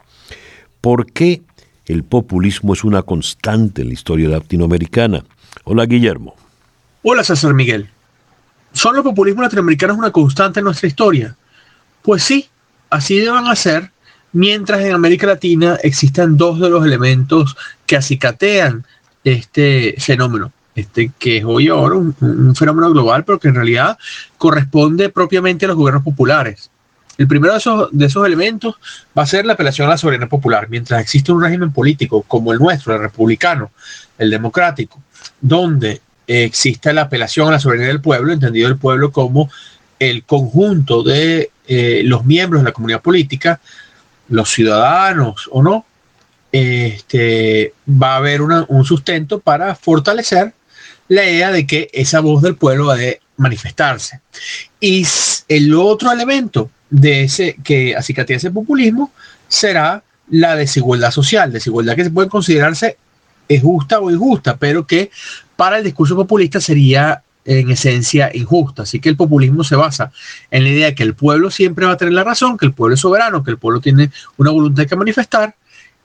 ¿Por 0.81 1.11
qué 1.11 1.43
el 1.87 2.03
populismo 2.03 2.73
es 2.73 2.83
una 2.83 3.01
constante 3.01 3.81
en 3.81 3.87
la 3.87 3.93
historia 3.93 4.29
latinoamericana? 4.29 5.23
Hola 5.63 5.85
Guillermo. 5.85 6.35
Hola 7.03 7.23
César 7.23 7.53
Miguel. 7.53 7.89
¿Son 8.73 8.95
los 8.95 9.03
populismos 9.03 9.43
latinoamericanos 9.43 9.97
una 9.97 10.11
constante 10.11 10.59
en 10.59 10.65
nuestra 10.65 10.87
historia? 10.87 11.35
Pues 12.01 12.23
sí, 12.23 12.47
así 12.89 13.17
deben 13.17 13.55
ser, 13.55 13.91
mientras 14.33 14.81
en 14.81 14.93
América 14.93 15.27
Latina 15.27 15.77
existen 15.81 16.37
dos 16.37 16.59
de 16.59 16.69
los 16.69 16.85
elementos 16.85 17.55
que 17.85 17.97
acicatean 17.97 18.85
este 19.23 19.95
fenómeno 19.97 20.51
este, 20.77 21.11
que 21.17 21.37
es 21.37 21.43
hoy 21.43 21.69
ahora 21.69 21.95
un, 21.95 22.55
fenómeno 22.55 22.91
global, 22.91 23.25
pero 23.25 23.39
que 23.39 23.47
en 23.47 23.55
realidad 23.55 23.97
corresponde 24.37 25.09
propiamente 25.09 25.65
a 25.65 25.69
los 25.69 25.77
gobiernos 25.77 26.03
populares. 26.03 26.69
El 27.17 27.27
primero 27.27 27.53
de 27.53 27.59
esos, 27.59 27.89
de 27.91 28.27
elementos 28.27 28.75
va 29.17 29.23
a 29.23 29.27
ser 29.27 29.45
la 29.45 29.53
apelación 29.53 29.87
a 29.87 29.91
la 29.91 29.97
soberanía 29.97 30.29
popular. 30.29 30.69
Mientras 30.69 31.01
existe 31.01 31.31
un 31.31 31.41
régimen 31.41 31.71
político 31.71 32.21
como 32.21 32.53
el 32.53 32.59
nuestro, 32.59 32.93
el 32.93 33.01
republicano, 33.01 33.71
el 34.17 34.29
democrático, 34.29 35.01
donde 35.41 36.01
existe 36.27 36.93
la 36.93 37.03
apelación 37.03 37.47
a 37.47 37.51
la 37.51 37.59
soberanía 37.59 37.87
del 37.87 38.01
pueblo, 38.01 38.33
entendido 38.33 38.67
el 38.67 38.77
pueblo 38.77 39.11
como 39.11 39.49
el 39.99 40.23
conjunto 40.25 41.01
de 41.01 41.51
eh, 41.67 42.01
los 42.03 42.25
miembros 42.25 42.61
de 42.61 42.69
la 42.69 42.73
comunidad 42.73 43.01
política, 43.01 43.59
los 44.29 44.49
ciudadanos 44.49 45.49
o 45.51 45.63
no, 45.63 45.85
este, 46.51 47.73
va 47.89 48.13
a 48.13 48.17
haber 48.17 48.41
un 48.41 48.85
sustento 48.85 49.39
para 49.39 49.75
fortalecer 49.75 50.53
la 51.07 51.23
idea 51.23 51.51
de 51.51 51.65
que 51.65 51.89
esa 51.93 52.19
voz 52.19 52.41
del 52.41 52.55
pueblo 52.55 52.87
va 52.87 52.95
a 52.95 52.97
manifestarse. 53.37 54.21
Y 54.79 55.05
el 55.47 55.73
otro 55.73 56.11
elemento 56.11 56.69
de 56.89 57.23
ese 57.23 57.55
que 57.63 57.95
acicatea 57.95 58.37
ese 58.37 58.51
populismo 58.51 59.11
será 59.47 60.03
la 60.29 60.55
desigualdad 60.55 61.11
social, 61.11 61.51
desigualdad 61.51 61.95
que 61.95 62.03
se 62.03 62.11
puede 62.11 62.29
considerarse 62.29 62.97
justa 63.61 63.99
o 63.99 64.11
injusta, 64.11 64.57
pero 64.57 64.85
que 64.85 65.09
para 65.55 65.77
el 65.77 65.83
discurso 65.83 66.15
populista 66.15 66.59
sería 66.59 67.23
en 67.45 67.71
esencia 67.71 68.29
injusta. 68.33 68.83
Así 68.83 68.99
que 68.99 69.09
el 69.09 69.15
populismo 69.15 69.63
se 69.63 69.77
basa 69.77 70.11
en 70.51 70.63
la 70.63 70.69
idea 70.69 70.85
de 70.87 70.95
que 70.95 71.03
el 71.03 71.15
pueblo 71.15 71.49
siempre 71.49 71.85
va 71.85 71.93
a 71.93 71.97
tener 71.97 72.13
la 72.13 72.25
razón, 72.25 72.57
que 72.57 72.65
el 72.65 72.73
pueblo 72.73 72.95
es 72.95 72.99
soberano, 72.99 73.43
que 73.43 73.51
el 73.51 73.57
pueblo 73.57 73.79
tiene 73.79 74.11
una 74.35 74.51
voluntad 74.51 74.85
que 74.85 74.95
manifestar 74.95 75.55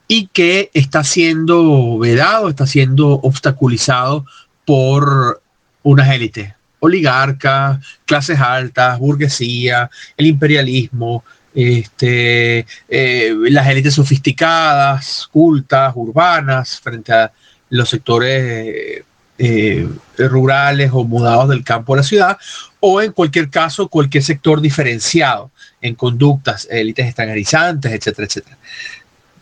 y 0.07 0.29
que 0.29 0.71
está 0.73 1.03
siendo 1.03 1.99
vedado, 1.99 2.49
está 2.49 2.67
siendo 2.67 3.09
obstaculizado 3.09 4.25
por 4.65 5.43
unas 5.83 6.09
élites, 6.11 6.53
oligarcas, 6.83 7.79
clases 8.05 8.41
altas, 8.41 8.99
burguesía, 8.99 9.89
el 10.17 10.27
imperialismo, 10.27 11.23
este, 11.55 12.67
eh, 12.89 13.35
las 13.51 13.69
élites 13.69 13.95
sofisticadas, 13.95 15.29
cultas, 15.31 15.93
urbanas, 15.95 16.81
frente 16.81 17.13
a 17.13 17.33
los 17.71 17.89
sectores 17.89 19.05
eh, 19.39 19.89
rurales 20.19 20.91
o 20.93 21.05
mudados 21.05 21.51
del 21.51 21.63
campo 21.63 21.95
a 21.95 21.99
la 21.99 22.03
ciudad, 22.03 22.37
o 22.81 23.01
en 23.01 23.13
cualquier 23.13 23.49
caso, 23.49 23.87
cualquier 23.87 24.25
sector 24.25 24.61
diferenciado 24.61 25.53
en 25.81 25.95
conductas, 25.95 26.67
élites 26.69 27.07
estangarizantes, 27.07 27.93
etcétera, 27.93 28.27
etcétera. 28.27 28.59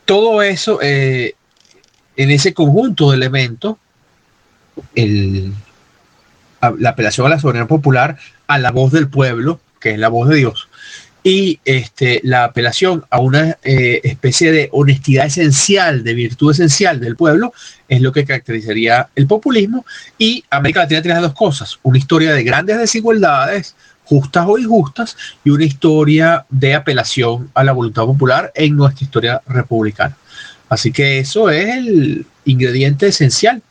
Todo 0.04 0.42
eso, 0.42 0.78
eh, 0.82 1.34
en 2.16 2.30
ese 2.30 2.52
conjunto 2.52 3.10
de 3.10 3.16
elementos, 3.16 3.76
el, 4.94 5.54
la 6.78 6.90
apelación 6.90 7.26
a 7.26 7.30
la 7.30 7.40
soberanía 7.40 7.68
popular 7.68 8.18
a 8.46 8.58
la 8.58 8.70
voz 8.70 8.92
del 8.92 9.08
pueblo, 9.08 9.60
que 9.80 9.92
es 9.92 9.98
la 9.98 10.08
voz 10.08 10.28
de 10.28 10.36
Dios, 10.36 10.68
y 11.22 11.60
este, 11.64 12.20
la 12.24 12.44
apelación 12.44 13.04
a 13.10 13.20
una 13.20 13.58
eh, 13.62 14.00
especie 14.04 14.52
de 14.52 14.68
honestidad 14.72 15.26
esencial, 15.26 16.02
de 16.02 16.14
virtud 16.14 16.52
esencial 16.52 16.98
del 16.98 17.16
pueblo, 17.16 17.52
es 17.88 18.00
lo 18.00 18.12
que 18.12 18.24
caracterizaría 18.24 19.08
el 19.14 19.26
populismo. 19.26 19.84
Y 20.16 20.44
América 20.50 20.80
Latina 20.80 21.02
tiene 21.02 21.20
dos 21.20 21.34
cosas, 21.34 21.78
una 21.82 21.98
historia 21.98 22.32
de 22.32 22.42
grandes 22.42 22.78
desigualdades, 22.78 23.74
justas 24.04 24.46
o 24.48 24.58
injustas, 24.58 25.16
y 25.44 25.50
una 25.50 25.64
historia 25.64 26.46
de 26.48 26.74
apelación 26.74 27.50
a 27.54 27.64
la 27.64 27.72
voluntad 27.72 28.04
popular 28.04 28.50
en 28.54 28.76
nuestra 28.76 29.04
historia 29.04 29.42
republicana. 29.46 30.16
Así 30.68 30.90
que 30.90 31.18
eso 31.18 31.50
es 31.50 31.76
el 31.76 32.26
ingrediente 32.44 33.08
esencial 33.08 33.62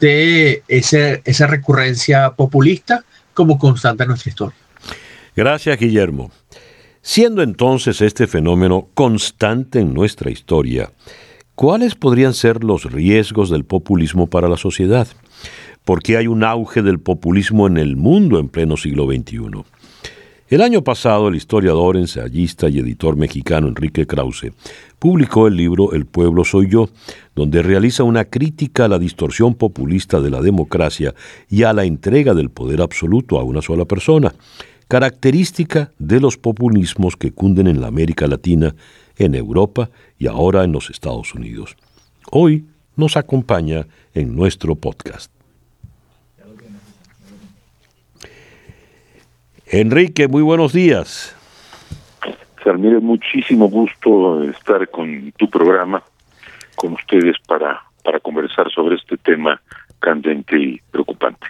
de 0.00 0.62
esa 0.68 1.46
recurrencia 1.46 2.30
populista 2.30 3.04
como 3.34 3.58
constante 3.58 4.04
en 4.04 4.08
nuestra 4.08 4.30
historia. 4.30 4.56
Gracias, 5.36 5.78
Guillermo. 5.78 6.30
Siendo 7.00 7.42
entonces 7.42 8.00
este 8.00 8.26
fenómeno 8.26 8.88
constante 8.94 9.80
en 9.80 9.94
nuestra 9.94 10.30
historia, 10.30 10.92
¿cuáles 11.54 11.94
podrían 11.94 12.34
ser 12.34 12.64
los 12.64 12.90
riesgos 12.90 13.48
del 13.48 13.64
populismo 13.64 14.26
para 14.26 14.48
la 14.48 14.56
sociedad? 14.56 15.06
¿Por 15.84 16.02
qué 16.02 16.16
hay 16.16 16.26
un 16.26 16.44
auge 16.44 16.82
del 16.82 17.00
populismo 17.00 17.66
en 17.66 17.78
el 17.78 17.96
mundo 17.96 18.38
en 18.38 18.48
pleno 18.48 18.76
siglo 18.76 19.06
XXI? 19.06 19.64
El 20.50 20.62
año 20.62 20.82
pasado, 20.82 21.28
el 21.28 21.34
historiador, 21.34 21.98
ensayista 21.98 22.70
y 22.70 22.78
editor 22.78 23.16
mexicano 23.16 23.68
Enrique 23.68 24.06
Krause 24.06 24.52
publicó 24.98 25.46
el 25.46 25.56
libro 25.56 25.92
El 25.92 26.06
pueblo 26.06 26.42
soy 26.42 26.70
yo, 26.70 26.88
donde 27.36 27.62
realiza 27.62 28.02
una 28.02 28.24
crítica 28.24 28.86
a 28.86 28.88
la 28.88 28.98
distorsión 28.98 29.54
populista 29.54 30.22
de 30.22 30.30
la 30.30 30.40
democracia 30.40 31.14
y 31.50 31.64
a 31.64 31.74
la 31.74 31.84
entrega 31.84 32.32
del 32.32 32.48
poder 32.48 32.80
absoluto 32.80 33.38
a 33.38 33.44
una 33.44 33.60
sola 33.60 33.84
persona, 33.84 34.34
característica 34.88 35.92
de 35.98 36.18
los 36.18 36.38
populismos 36.38 37.16
que 37.16 37.30
cunden 37.30 37.66
en 37.66 37.82
la 37.82 37.88
América 37.88 38.26
Latina, 38.26 38.74
en 39.18 39.34
Europa 39.34 39.90
y 40.18 40.28
ahora 40.28 40.64
en 40.64 40.72
los 40.72 40.88
Estados 40.88 41.34
Unidos. 41.34 41.76
Hoy 42.30 42.64
nos 42.96 43.18
acompaña 43.18 43.86
en 44.14 44.34
nuestro 44.34 44.76
podcast. 44.76 45.30
Enrique, 49.70 50.28
muy 50.28 50.42
buenos 50.42 50.72
días. 50.72 51.36
Salmire, 52.64 53.00
muchísimo 53.00 53.68
gusto 53.68 54.42
estar 54.44 54.88
con 54.88 55.32
tu 55.32 55.48
programa, 55.50 56.02
con 56.74 56.94
ustedes 56.94 57.36
para, 57.46 57.82
para 58.02 58.18
conversar 58.18 58.70
sobre 58.70 58.96
este 58.96 59.18
tema 59.18 59.60
candente 59.98 60.58
y 60.58 60.80
preocupante. 60.90 61.48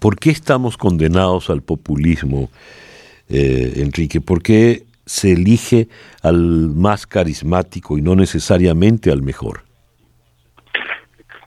¿Por 0.00 0.18
qué 0.18 0.30
estamos 0.30 0.76
condenados 0.76 1.48
al 1.48 1.62
populismo, 1.62 2.50
eh, 3.28 3.74
Enrique? 3.76 4.20
¿Por 4.20 4.42
qué 4.42 4.82
se 5.06 5.32
elige 5.32 5.88
al 6.22 6.70
más 6.74 7.06
carismático 7.06 7.98
y 7.98 8.02
no 8.02 8.16
necesariamente 8.16 9.12
al 9.12 9.22
mejor? 9.22 9.62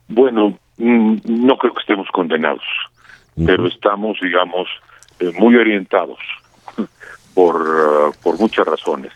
Bueno, 0.08 0.58
mm, 0.78 1.18
no 1.26 1.58
creo 1.58 1.74
que 1.74 1.82
estemos 1.82 2.08
condenados, 2.14 2.64
pero 3.36 3.68
estamos, 3.68 4.18
digamos, 4.22 4.68
eh, 5.22 5.32
muy 5.40 5.56
orientados 5.56 6.20
por, 7.34 7.62
uh, 7.62 8.14
por 8.22 8.40
muchas 8.40 8.68
razones. 8.68 9.14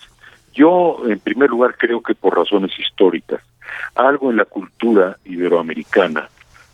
Yo, 0.53 1.01
en 1.05 1.19
primer 1.19 1.50
lugar, 1.50 1.75
creo 1.77 2.01
que 2.01 2.15
por 2.15 2.38
razones 2.38 2.71
históricas. 2.79 3.41
Algo 3.95 4.31
en 4.31 4.38
la 4.38 4.45
cultura 4.45 5.17
iberoamericana 5.25 6.29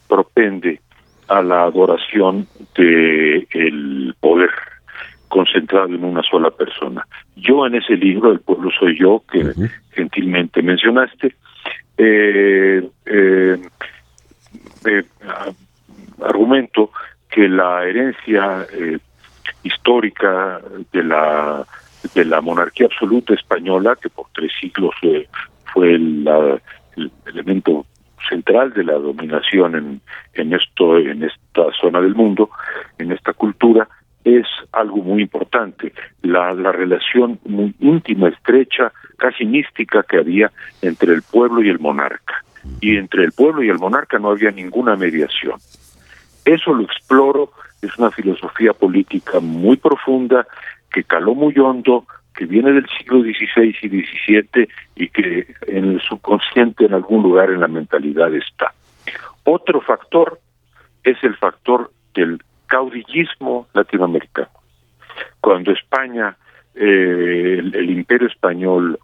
propende 0.07 0.79
a 1.27 1.41
la 1.41 1.63
adoración 1.63 2.47
de 2.75 3.47
el 3.51 4.13
poder 4.19 4.51
concentrado 5.29 5.87
en 5.87 6.03
una 6.03 6.21
sola 6.23 6.51
persona. 6.51 7.07
Yo 7.37 7.65
en 7.65 7.75
ese 7.75 7.95
libro, 7.95 8.31
El 8.31 8.41
pueblo 8.41 8.69
soy 8.77 8.99
yo, 8.99 9.23
que 9.31 9.53
gentilmente 9.93 10.61
mencionaste, 10.61 11.35
eh, 11.97 12.89
eh, 13.05 13.61
eh, 14.85 15.03
argumento 16.21 16.91
que 17.29 17.47
la 17.47 17.85
herencia 17.85 18.67
histórica 19.63 20.59
de 20.91 21.03
la 21.03 21.65
de 22.15 22.25
la 22.25 22.41
monarquía 22.41 22.87
absoluta 22.87 23.33
española 23.33 23.95
que 24.01 24.09
por 24.09 24.25
tres 24.33 24.51
siglos 24.59 24.93
fue, 24.99 25.27
fue 25.71 25.93
el 25.93 26.27
elemento 27.27 27.85
central 28.27 28.73
de 28.73 28.83
la 28.83 28.93
dominación 28.93 29.75
en, 29.75 30.01
en 30.33 30.53
esto 30.53 30.97
en 30.97 31.23
esta 31.23 31.71
zona 31.79 32.01
del 32.01 32.15
mundo 32.15 32.49
en 32.97 33.11
esta 33.11 33.33
cultura 33.33 33.87
es 34.23 34.45
algo 34.71 34.97
muy 34.97 35.21
importante, 35.23 35.93
la, 36.21 36.53
la 36.53 36.71
relación 36.71 37.39
muy 37.45 37.73
íntima, 37.79 38.29
estrecha, 38.29 38.91
casi 39.17 39.45
mística 39.45 40.03
que 40.03 40.17
había 40.17 40.51
entre 40.81 41.13
el 41.13 41.21
pueblo 41.23 41.63
y 41.63 41.69
el 41.69 41.79
monarca. 41.79 42.43
Y 42.79 42.97
entre 42.97 43.23
el 43.23 43.31
pueblo 43.31 43.63
y 43.63 43.69
el 43.69 43.79
monarca 43.79 44.19
no 44.19 44.29
había 44.29 44.51
ninguna 44.51 44.95
mediación. 44.95 45.55
Eso 46.45 46.73
lo 46.73 46.83
exploro, 46.83 47.51
es 47.81 47.97
una 47.97 48.11
filosofía 48.11 48.73
política 48.73 49.39
muy 49.39 49.77
profunda 49.77 50.47
que 50.91 51.03
caló 51.03 51.35
muy 51.35 51.57
hondo, 51.57 52.05
que 52.35 52.45
viene 52.45 52.71
del 52.71 52.87
siglo 52.97 53.21
XVI 53.21 53.75
y 53.81 53.89
XVII 53.89 54.69
y 54.95 55.09
que 55.09 55.53
en 55.67 55.91
el 55.91 56.01
subconsciente 56.01 56.85
en 56.85 56.93
algún 56.93 57.23
lugar 57.23 57.49
en 57.49 57.59
la 57.59 57.67
mentalidad 57.67 58.33
está. 58.33 58.73
Otro 59.43 59.81
factor 59.81 60.39
es 61.03 61.17
el 61.23 61.35
factor 61.37 61.91
del 62.13 62.41
caudillismo 62.67 63.67
latinoamericano. 63.73 64.49
Cuando 65.39 65.71
España, 65.71 66.37
eh, 66.75 67.59
el, 67.59 67.89
imperio 67.89 68.27
español 68.27 68.99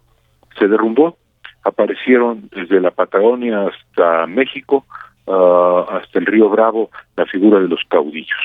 se 0.58 0.68
derrumbó, 0.68 1.18
aparecieron 1.64 2.48
desde 2.54 2.80
la 2.80 2.92
Patagonia 2.92 3.66
hasta 3.66 4.26
México, 4.26 4.86
ah, 5.28 5.86
hasta 5.90 6.18
el 6.18 6.26
río 6.26 6.48
Bravo, 6.48 6.90
la 7.16 7.26
figura 7.26 7.60
de 7.60 7.68
los 7.68 7.80
caudillos, 7.88 8.38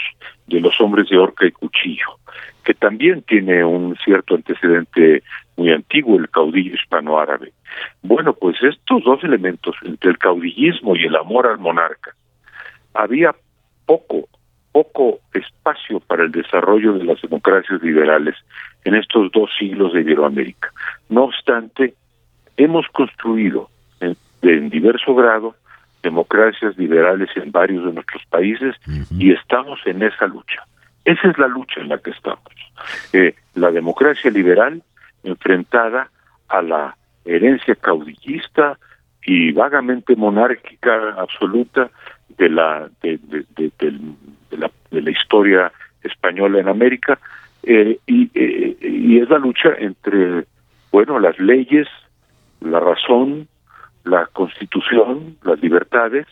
de 0.47 0.59
los 0.59 0.79
hombres 0.81 1.09
de 1.09 1.17
horca 1.17 1.45
y 1.45 1.51
cuchillo, 1.51 2.19
que 2.63 2.73
también 2.73 3.21
tiene 3.23 3.63
un 3.63 3.95
cierto 4.03 4.35
antecedente 4.35 5.23
muy 5.55 5.71
antiguo, 5.71 6.17
el 6.17 6.29
caudillo 6.29 6.73
hispano-árabe. 6.75 7.53
Bueno, 8.01 8.33
pues 8.33 8.61
estos 8.61 9.03
dos 9.03 9.23
elementos, 9.23 9.75
entre 9.83 10.11
el 10.11 10.17
caudillismo 10.17 10.95
y 10.95 11.05
el 11.05 11.15
amor 11.15 11.47
al 11.47 11.59
monarca, 11.59 12.13
había 12.93 13.35
poco 13.85 14.27
poco 14.73 15.19
espacio 15.33 15.99
para 16.01 16.23
el 16.23 16.31
desarrollo 16.31 16.93
de 16.93 17.05
las 17.05 17.21
democracias 17.21 17.81
liberales 17.81 18.35
en 18.83 18.95
estos 18.95 19.31
dos 19.31 19.49
siglos 19.57 19.93
de 19.93 20.01
Iberoamérica. 20.01 20.71
No 21.09 21.25
obstante, 21.25 21.93
hemos 22.57 22.87
construido 22.87 23.69
en, 24.01 24.17
en 24.41 24.69
diverso 24.69 25.13
grado 25.13 25.55
democracias 26.03 26.77
liberales 26.77 27.29
en 27.35 27.51
varios 27.51 27.85
de 27.85 27.93
nuestros 27.93 28.23
países 28.25 28.75
y 29.17 29.31
estamos 29.31 29.79
en 29.85 30.03
esa 30.03 30.27
lucha. 30.27 30.63
Esa 31.05 31.29
es 31.29 31.37
la 31.37 31.47
lucha 31.47 31.81
en 31.81 31.89
la 31.89 31.97
que 31.97 32.11
estamos. 32.11 32.53
Eh, 33.13 33.35
la 33.55 33.71
democracia 33.71 34.29
liberal 34.29 34.83
enfrentada 35.23 36.09
a 36.49 36.61
la 36.61 36.97
herencia 37.25 37.75
caudillista 37.75 38.77
y 39.25 39.53
vagamente 39.53 40.15
monárquica 40.15 41.13
absoluta 41.17 41.89
de 42.37 42.49
la 42.49 42.89
de, 43.01 43.19
la, 44.51 44.69
de 44.91 45.01
la 45.01 45.11
historia 45.11 45.71
española 46.03 46.59
en 46.59 46.67
América 46.67 47.19
eh, 47.63 47.99
y, 48.05 48.29
eh, 48.33 48.77
y 48.81 49.19
es 49.19 49.29
la 49.29 49.37
lucha 49.37 49.69
entre 49.77 50.45
bueno 50.91 51.19
las 51.19 51.39
leyes 51.39 51.87
la 52.59 52.81
razón 52.81 53.47
la 54.03 54.27
constitución 54.33 55.37
las 55.43 55.61
libertades 55.61 56.27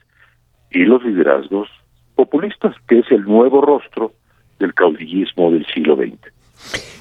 y 0.70 0.80
los 0.80 1.04
liderazgos 1.04 1.70
populistas 2.16 2.76
que 2.88 3.00
es 3.00 3.12
el 3.12 3.24
nuevo 3.24 3.62
rostro 3.62 4.14
del 4.60 4.74
caudillismo 4.74 5.52
del 5.52 5.66
siglo 5.68 5.96
XX 5.96 6.32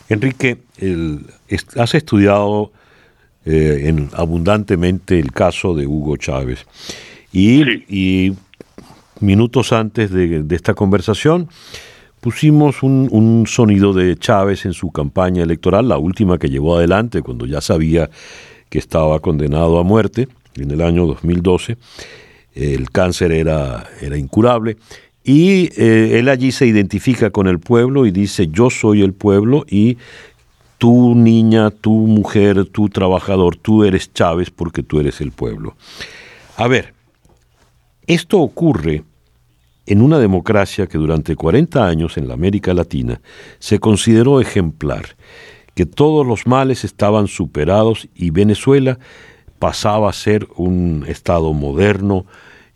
Enrique 0.09 0.59
el, 0.79 1.21
has 1.77 1.95
estudiado 1.95 2.73
eh, 3.45 3.85
en, 3.87 4.11
abundantemente 4.13 5.19
el 5.19 5.33
caso 5.33 5.75
de 5.75 5.87
Hugo 5.87 6.17
Chávez. 6.17 6.67
Y, 7.33 7.63
y 7.89 8.35
minutos 9.21 9.73
antes 9.73 10.11
de, 10.11 10.45
esta 10.51 10.75
conversación, 10.75 11.49
pusimos 12.21 12.83
un, 12.83 13.09
un, 13.11 13.47
sonido 13.47 13.93
de 13.93 14.17
Chávez 14.17 14.67
en 14.67 14.73
su 14.73 14.91
campaña 14.91 15.43
electoral, 15.43 15.89
la 15.89 15.97
última 15.97 16.39
que 16.39 16.51
llevó 16.51 16.77
adelante 16.77 17.23
cuando 17.23 17.47
ya 17.47 17.61
sabía 17.61 18.11
que 18.69 18.79
estaba 18.79 19.21
condenado 19.21 19.79
a 19.79 19.85
muerte 19.85 20.29
en 20.63 20.71
el 20.71 20.81
año 20.81 21.07
2012. 21.07 21.77
El 22.55 22.91
cáncer 22.91 23.33
era, 23.33 23.89
era 24.01 24.17
incurable. 24.17 24.77
Y 25.23 25.71
eh, 25.81 26.19
él 26.19 26.29
allí 26.29 26.51
se 26.51 26.67
identifica 26.67 27.31
con 27.31 27.47
el 27.47 27.61
pueblo 27.61 28.07
y 28.07 28.11
dice, 28.11 28.49
yo 28.49 28.71
soy 28.71 29.03
el 29.03 29.13
pueblo 29.13 29.65
y 29.69 29.99
tú 30.79 31.15
niña, 31.15 31.71
tú 31.71 31.93
mujer, 31.93 32.65
tú 32.65 32.89
trabajador, 32.89 33.57
tú 33.57 33.85
eres 33.85 34.13
Chávez 34.15 34.51
porque 34.51 34.83
tú 34.83 34.99
eres 34.99 35.21
el 35.21 35.31
pueblo. 35.31 35.77
A 36.57 36.69
ver, 36.69 36.95
esto 38.07 38.39
ocurre 38.39 39.05
en 39.87 40.03
una 40.03 40.19
democracia 40.19 40.87
que 40.87 40.99
durante 40.99 41.37
40 41.37 41.87
años 41.87 42.17
en 42.17 42.29
la 42.29 42.35
América 42.35 42.73
Latina 42.73 43.21
se 43.59 43.79
consideró 43.79 44.41
ejemplar, 44.41 45.17
que 45.75 45.85
todos 45.85 46.27
los 46.27 46.47
males 46.47 46.85
estaban 46.85 47.29
superados 47.29 48.09
y 48.15 48.31
Venezuela 48.31 48.99
pasaba 49.61 50.11
a 50.11 50.13
ser 50.13 50.49
un 50.57 51.05
Estado 51.07 51.53
moderno 51.53 52.27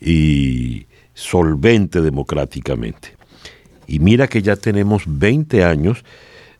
y 0.00 0.86
solvente 1.14 2.00
democráticamente. 2.00 3.16
Y 3.88 3.98
mira 3.98 4.28
que 4.28 4.42
ya 4.42 4.54
tenemos 4.54 5.04
20 5.06 5.64
años 5.64 6.04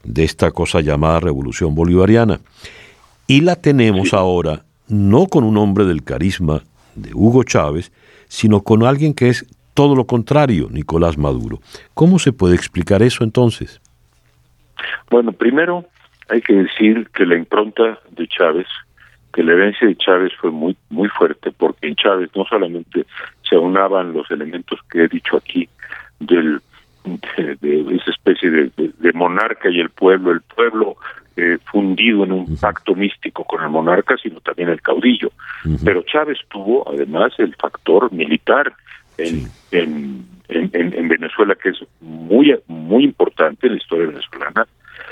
de 0.02 0.24
esta 0.24 0.50
cosa 0.50 0.80
llamada 0.80 1.20
revolución 1.20 1.74
bolivariana. 1.76 2.40
Y 3.26 3.42
la 3.42 3.54
tenemos 3.56 4.12
ahora 4.12 4.64
no 4.88 5.26
con 5.26 5.44
un 5.44 5.56
hombre 5.56 5.84
del 5.84 6.02
carisma 6.02 6.62
de 6.94 7.14
Hugo 7.14 7.44
Chávez, 7.44 7.92
sino 8.28 8.62
con 8.62 8.82
alguien 8.82 9.14
que 9.14 9.28
es 9.28 9.46
todo 9.74 9.94
lo 9.94 10.06
contrario, 10.06 10.68
Nicolás 10.70 11.18
Maduro. 11.18 11.60
¿Cómo 11.94 12.18
se 12.18 12.32
puede 12.32 12.54
explicar 12.54 13.02
eso 13.02 13.24
entonces? 13.24 13.80
Bueno, 15.10 15.32
primero 15.32 15.84
hay 16.28 16.40
que 16.40 16.54
decir 16.54 17.08
que 17.14 17.26
la 17.26 17.36
impronta 17.36 17.98
de 18.10 18.26
Chávez, 18.28 18.66
que 19.34 19.42
la 19.42 19.52
herencia 19.52 19.88
de 19.88 19.96
Chávez 19.96 20.32
fue 20.40 20.50
muy 20.50 20.76
muy 20.90 21.08
fuerte, 21.08 21.50
porque 21.50 21.88
en 21.88 21.96
Chávez 21.96 22.30
no 22.36 22.44
solamente 22.44 23.04
se 23.42 23.56
aunaban 23.56 24.12
los 24.12 24.30
elementos 24.30 24.78
que 24.88 25.04
he 25.04 25.08
dicho 25.08 25.36
aquí 25.36 25.68
del 26.20 26.60
de, 27.04 27.96
esa 27.96 28.10
especie 28.10 28.50
de, 28.50 29.12
monarca 29.12 29.68
y 29.68 29.80
el 29.80 29.90
pueblo, 29.90 30.32
el 30.32 30.40
pueblo 30.40 30.96
eh, 31.36 31.58
fundido 31.70 32.24
en 32.24 32.32
un 32.32 32.56
pacto 32.56 32.94
místico 32.94 33.44
con 33.44 33.62
el 33.62 33.68
monarca, 33.68 34.16
sino 34.16 34.40
también 34.40 34.70
el 34.70 34.80
caudillo. 34.80 35.30
Pero 35.84 36.02
Chávez 36.02 36.38
tuvo 36.48 36.88
además 36.88 37.32
el 37.38 37.54
factor 37.56 38.10
militar, 38.12 38.72
en, 39.18 39.48
en, 39.70 40.26
en, 40.48 41.08
Venezuela, 41.08 41.54
que 41.54 41.70
es 41.70 41.78
muy, 42.00 42.54
muy 42.66 43.04
importante 43.04 43.66
en 43.66 43.74
la 43.74 43.78
historia 43.78 44.06
venezolana. 44.06 44.66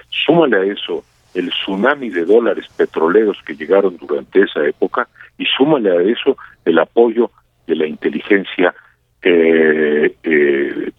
Súmale 0.09 0.57
a 0.57 0.65
eso 0.73 1.05
el 1.35 1.51
tsunami 1.51 2.11
de 2.11 2.25
dólares 2.25 2.67
petroleros 2.77 3.39
que 3.45 3.55
llegaron 3.55 3.97
durante 3.97 4.43
esa 4.43 4.65
época 4.67 5.09
y 5.39 5.47
súmale 5.47 5.91
a 5.91 6.03
eso 6.03 6.37
el 6.65 6.79
apoyo 6.79 7.31
de 7.67 7.77
la 7.77 7.87
inteligencia 7.87 8.75
eh, 9.23 10.15
eh, 10.23 10.93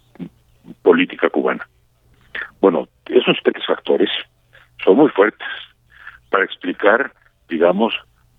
política 0.81 1.29
cubana. 1.29 1.67
Bueno, 2.61 2.87
esos 3.05 3.37
tres 3.43 3.65
factores 3.65 4.09
son 4.83 4.97
muy 4.97 5.09
fuertes 5.09 5.47
para 6.29 6.45
explicar, 6.45 7.11
digamos, 7.47 7.93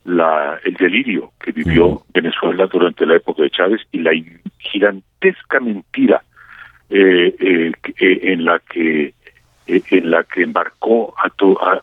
la, 0.04 0.58
el 0.64 0.74
delirio 0.74 1.32
que 1.40 1.52
vivió 1.52 2.02
Venezuela 2.12 2.66
durante 2.66 3.06
la 3.06 3.16
época 3.16 3.42
de 3.42 3.50
Chávez 3.50 3.80
y 3.92 4.00
la 4.00 4.12
gigantesca 4.58 5.60
mentira 5.60 6.22
eh, 6.90 7.34
eh, 7.38 7.72
eh, 7.98 8.20
en 8.22 8.44
la 8.44 8.60
que 8.60 9.14
en 9.66 10.10
la 10.10 10.24
que 10.24 10.42
embarcó 10.42 11.14
a, 11.18 11.30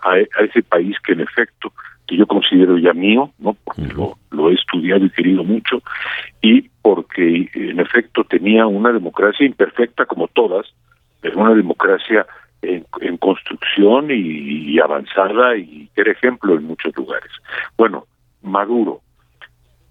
a, 0.02 0.20
ese 0.20 0.62
país 0.63 0.96
que 1.04 1.13
en 1.13 1.22
efecto 1.22 1.74
que 2.08 2.17
yo 2.17 2.28
considero 2.28 2.78
ya 2.78 2.94
mío, 2.94 3.32
no 3.39 3.56
porque 3.63 3.94
lo, 3.94 4.17
lo 4.32 4.50
he 4.50 4.54
estudiado 4.54 5.06
y 5.06 5.10
querido 5.10 5.44
mucho 5.44 5.82
y 6.41 6.70
porque 6.82 7.50
en 7.54 7.80
efecto 7.80 8.24
tenía 8.24 8.67
una 8.67 8.91
democracia 8.91 9.46
imperfecta 9.46 10.06
como 10.06 10.28
todas, 10.28 10.65
pero 11.22 11.39
una 11.39 11.54
democracia 11.54 12.26
en, 12.62 12.86
construcción 13.17 14.08
y, 14.10 14.80
avanzada 14.80 15.58
y 15.58 15.89
era 15.96 16.12
ejemplo 16.12 16.56
en 16.56 16.63
muchos 16.63 16.96
lugares. 16.96 17.32
Bueno, 17.78 18.06
Maduro. 18.41 19.02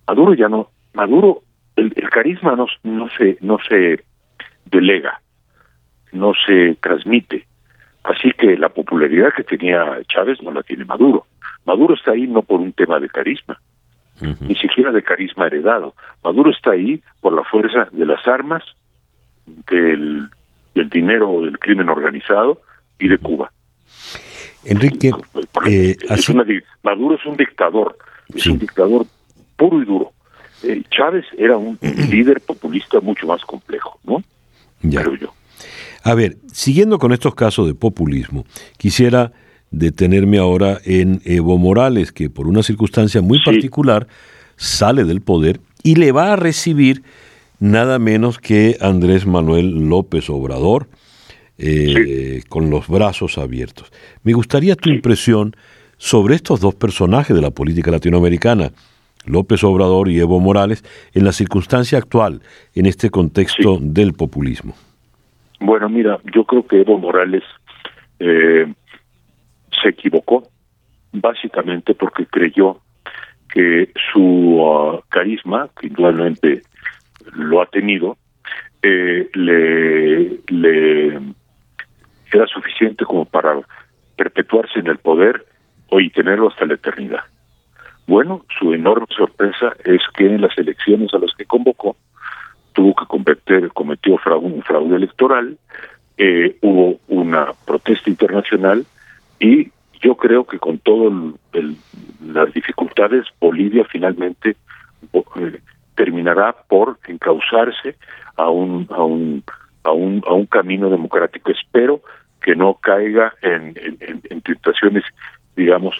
Maduro 0.06 0.34
ya 0.34 0.48
no, 0.48 0.70
Maduro, 0.94 1.42
el, 1.76 1.92
carisma 2.10 2.56
no, 2.56 2.66
no 2.82 3.08
se, 3.10 3.38
no 3.40 3.58
se 3.68 4.04
delega, 4.64 5.20
no 6.12 6.32
se 6.46 6.76
transmite. 6.80 7.46
Así 8.04 8.30
que 8.32 8.56
la 8.56 8.70
popularidad 8.70 9.32
que 9.36 9.44
tenía 9.44 9.98
Chávez 10.08 10.42
no 10.42 10.52
la 10.52 10.62
tiene 10.62 10.84
Maduro. 10.84 11.26
Maduro 11.66 11.94
está 11.94 12.12
ahí 12.12 12.26
no 12.26 12.42
por 12.42 12.60
un 12.60 12.72
tema 12.72 12.98
de 12.98 13.08
carisma, 13.08 13.60
ni 14.40 14.54
siquiera 14.54 14.90
de 14.90 15.02
carisma 15.02 15.46
heredado. 15.46 15.94
Maduro 16.24 16.50
está 16.50 16.72
ahí 16.72 17.02
por 17.20 17.34
la 17.34 17.44
fuerza 17.44 17.88
de 17.92 18.06
las 18.06 18.26
armas, 18.26 18.62
del, 19.46 20.28
del 20.74 20.88
dinero 20.88 21.42
del 21.42 21.58
crimen 21.58 21.88
organizado 21.88 22.60
y 22.98 23.08
de 23.08 23.18
Cuba. 23.18 23.50
Enrique, 24.64 25.12
eh, 25.66 25.96
Maduro 26.82 27.16
es 27.16 27.24
un 27.24 27.36
dictador, 27.36 27.96
es 28.34 28.46
un 28.46 28.58
dictador 28.58 29.06
puro 29.56 29.82
y 29.82 29.84
duro. 29.84 30.12
Eh, 30.62 30.82
Chávez 30.90 31.24
era 31.38 31.56
un 31.56 31.78
líder 32.10 32.40
populista 32.40 33.00
mucho 33.00 33.26
más 33.26 33.42
complejo, 33.44 33.98
¿no? 34.04 34.22
Ya. 34.82 35.02
yo. 35.18 35.32
A 36.02 36.14
ver, 36.14 36.38
siguiendo 36.52 36.98
con 36.98 37.12
estos 37.12 37.34
casos 37.34 37.66
de 37.66 37.74
populismo, 37.74 38.44
quisiera 38.78 39.32
detenerme 39.70 40.38
ahora 40.38 40.80
en 40.84 41.20
Evo 41.24 41.58
Morales, 41.58 42.12
que 42.12 42.30
por 42.30 42.48
una 42.48 42.62
circunstancia 42.62 43.20
muy 43.20 43.38
particular 43.44 44.08
sale 44.56 45.04
del 45.04 45.20
poder 45.20 45.60
y 45.82 45.94
le 45.96 46.12
va 46.12 46.32
a 46.32 46.36
recibir 46.36 47.02
nada 47.58 47.98
menos 47.98 48.38
que 48.38 48.76
Andrés 48.80 49.26
Manuel 49.26 49.88
López 49.88 50.30
Obrador, 50.30 50.88
eh, 51.58 52.42
con 52.48 52.70
los 52.70 52.88
brazos 52.88 53.36
abiertos. 53.36 53.92
Me 54.22 54.32
gustaría 54.32 54.76
tu 54.76 54.88
impresión 54.88 55.54
sobre 55.98 56.34
estos 56.34 56.60
dos 56.60 56.74
personajes 56.74 57.36
de 57.36 57.42
la 57.42 57.50
política 57.50 57.90
latinoamericana, 57.90 58.72
López 59.26 59.62
Obrador 59.62 60.08
y 60.08 60.18
Evo 60.18 60.40
Morales, 60.40 60.82
en 61.12 61.24
la 61.26 61.32
circunstancia 61.32 61.98
actual, 61.98 62.40
en 62.74 62.86
este 62.86 63.10
contexto 63.10 63.78
del 63.78 64.14
populismo. 64.14 64.74
Bueno, 65.60 65.88
mira, 65.90 66.18
yo 66.34 66.44
creo 66.44 66.66
que 66.66 66.80
Evo 66.80 66.98
Morales 66.98 67.44
eh, 68.18 68.66
se 69.82 69.88
equivocó, 69.90 70.48
básicamente 71.12 71.94
porque 71.94 72.26
creyó 72.26 72.80
que 73.52 73.92
su 74.12 74.20
uh, 74.20 75.00
carisma, 75.08 75.68
que 75.78 75.88
indudablemente 75.88 76.62
lo 77.34 77.60
ha 77.60 77.66
tenido, 77.66 78.16
eh, 78.82 79.28
le, 79.34 80.40
le 80.48 81.20
era 82.32 82.46
suficiente 82.46 83.04
como 83.04 83.26
para 83.26 83.60
perpetuarse 84.16 84.78
en 84.78 84.86
el 84.86 84.98
poder 84.98 85.44
y 85.90 86.08
tenerlo 86.10 86.48
hasta 86.48 86.64
la 86.64 86.74
eternidad. 86.74 87.24
Bueno, 88.06 88.44
su 88.58 88.72
enorme 88.72 89.06
sorpresa 89.14 89.74
es 89.84 90.00
que 90.16 90.26
en 90.26 90.40
las 90.40 90.56
elecciones 90.56 91.12
a 91.12 91.18
las 91.18 91.32
que 91.36 91.44
convocó 91.44 91.96
tuvo 92.72 92.94
que 92.94 93.06
cometer, 93.06 93.68
cometió 93.72 94.18
fraude, 94.18 94.46
un 94.46 94.62
fraude 94.62 94.96
electoral, 94.96 95.56
eh, 96.16 96.56
hubo 96.60 97.00
una 97.08 97.52
protesta 97.64 98.10
internacional 98.10 98.84
y 99.38 99.70
yo 100.02 100.16
creo 100.16 100.44
que 100.44 100.58
con 100.58 100.78
todas 100.78 101.12
las 102.26 102.52
dificultades 102.52 103.26
Bolivia 103.40 103.84
finalmente 103.90 104.56
eh, 105.12 105.60
terminará 105.94 106.54
por 106.68 106.98
encauzarse 107.06 107.96
a 108.36 108.50
un 108.50 108.86
a 108.90 109.02
un 109.02 109.42
a 109.82 109.92
un 109.92 110.22
a 110.26 110.32
un 110.32 110.46
camino 110.46 110.90
democrático. 110.90 111.50
Espero 111.50 112.02
que 112.42 112.54
no 112.54 112.74
caiga 112.74 113.34
en, 113.42 113.74
en, 113.78 114.40
tentaciones 114.40 115.04
digamos 115.56 115.96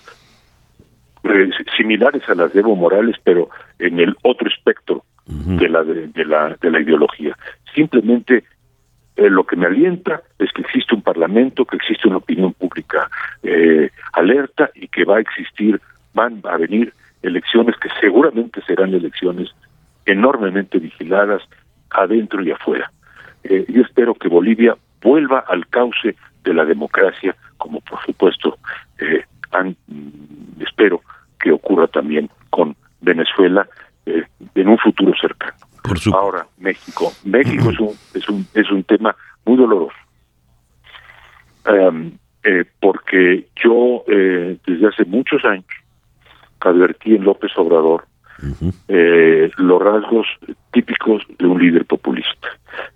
eh, 1.25 1.51
similares 1.77 2.29
a 2.29 2.35
las 2.35 2.53
de 2.53 2.61
Evo 2.61 2.77
Morales 2.77 3.17
pero 3.23 3.51
en 3.79 4.01
el 4.01 4.17
otro 4.23 4.49
espectro 4.49 5.05
de 5.27 5.69
la 5.69 5.85
de, 5.85 6.25
la 6.25 6.57
de 6.61 6.71
la 6.71 6.81
ideología 6.81 7.37
simplemente 7.75 8.45
eh, 9.17 9.29
lo 9.29 9.45
que 9.45 9.57
me 9.57 9.67
alienta 9.67 10.23
es 10.39 10.51
que 10.53 10.63
existe 10.63 10.95
un 10.95 11.03
parlamento, 11.03 11.65
que 11.65 11.77
existe 11.77 12.09
una 12.09 12.19
opinión 12.19 12.55
pública 12.55 13.11
eh, 13.43 13.91
alerta 14.13 14.71
y 14.75 14.89
que 14.89 15.05
va 15.05 15.17
a 15.17 15.21
existir, 15.21 15.81
van 16.15 16.41
a 16.45 16.57
venir 16.57 16.95
elecciones 17.23 17.77
que 17.77 17.91
seguramente 18.01 18.63
serán 18.63 18.95
elecciones 18.95 19.51
enormemente 20.07 20.79
vigiladas 20.79 21.43
adentro 21.91 22.43
y 22.43 22.51
afuera. 22.51 22.91
Eh, 23.45 23.67
yo 23.69 23.83
espero 23.83 24.15
que 24.15 24.29
Bolivia 24.29 24.77
vuelva 25.03 25.41
al 25.41 25.67
cauce 25.67 26.17
de 26.43 26.55
la 26.55 26.65
democracia, 26.65 27.37
como 27.59 27.81
por 27.81 28.01
supuesto 28.07 28.57
han, 29.53 29.77
mm, 29.89 30.63
espero 30.63 31.03
que 31.39 31.53
ocurra 31.53 31.89
también 31.89 32.31
con 32.49 32.77
Venezuela 33.01 33.69
en 34.07 34.69
un 34.69 34.79
futuro 34.79 35.13
cercano. 35.21 35.55
Ahora, 36.13 36.47
México. 36.59 37.13
México 37.25 37.71
es 37.71 37.81
un, 37.81 37.91
es 38.15 38.29
un, 38.29 38.47
es 38.55 38.71
un 38.71 38.85
tema 38.85 39.15
muy 39.45 39.57
doloroso. 39.57 39.97
Em, 41.65 42.13
eh, 42.43 42.65
porque 42.81 43.49
yo 43.63 44.05
eh, 44.07 44.57
desde 44.67 44.89
hace 44.89 45.05
muchos 45.05 45.45
años 45.45 45.67
advertí 46.61 47.15
en 47.15 47.25
López 47.25 47.53
Obrador 47.57 48.07
eh, 48.89 49.51
los 49.59 49.83
rasgos 49.83 50.27
típicos 50.73 51.23
de 51.39 51.47
un 51.47 51.61
líder 51.61 51.85
populista. 51.85 52.49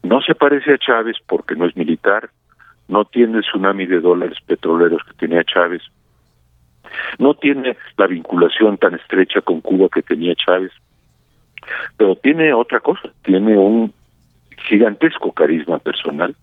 No 0.03 0.23
se 0.23 0.35
parece 0.35 0.73
a 0.73 0.79
Chávez 0.79 1.17
porque 1.27 1.55
no 1.55 1.67
es 1.67 1.77
militar, 1.77 2.31
no 2.89 3.05
tiene 3.05 3.39
el 3.39 3.45
tsunami 3.45 3.87
de 3.87 4.01
dólares 4.01 4.39
petroleros 4.47 5.03
que 5.05 5.15
tenía 5.15 5.45
Chávez, 5.45 5.83
no 7.19 7.35
tiene 7.35 7.77
la 7.99 8.07
vinculación 8.07 8.79
tan 8.79 8.95
estrecha 8.95 9.41
con 9.43 9.61
Cuba 9.61 9.89
que 9.93 10.03
tenía 10.03 10.35
Chávez, 10.35 10.73
pero 11.97 12.17
tiene 12.17 12.53
otra 12.53 12.81
cosa, 12.81 13.11
tiene 13.23 13.57
un 13.57 13.93
gigantesco 14.69 15.33
carisma 15.33 15.79
personal 15.79 16.35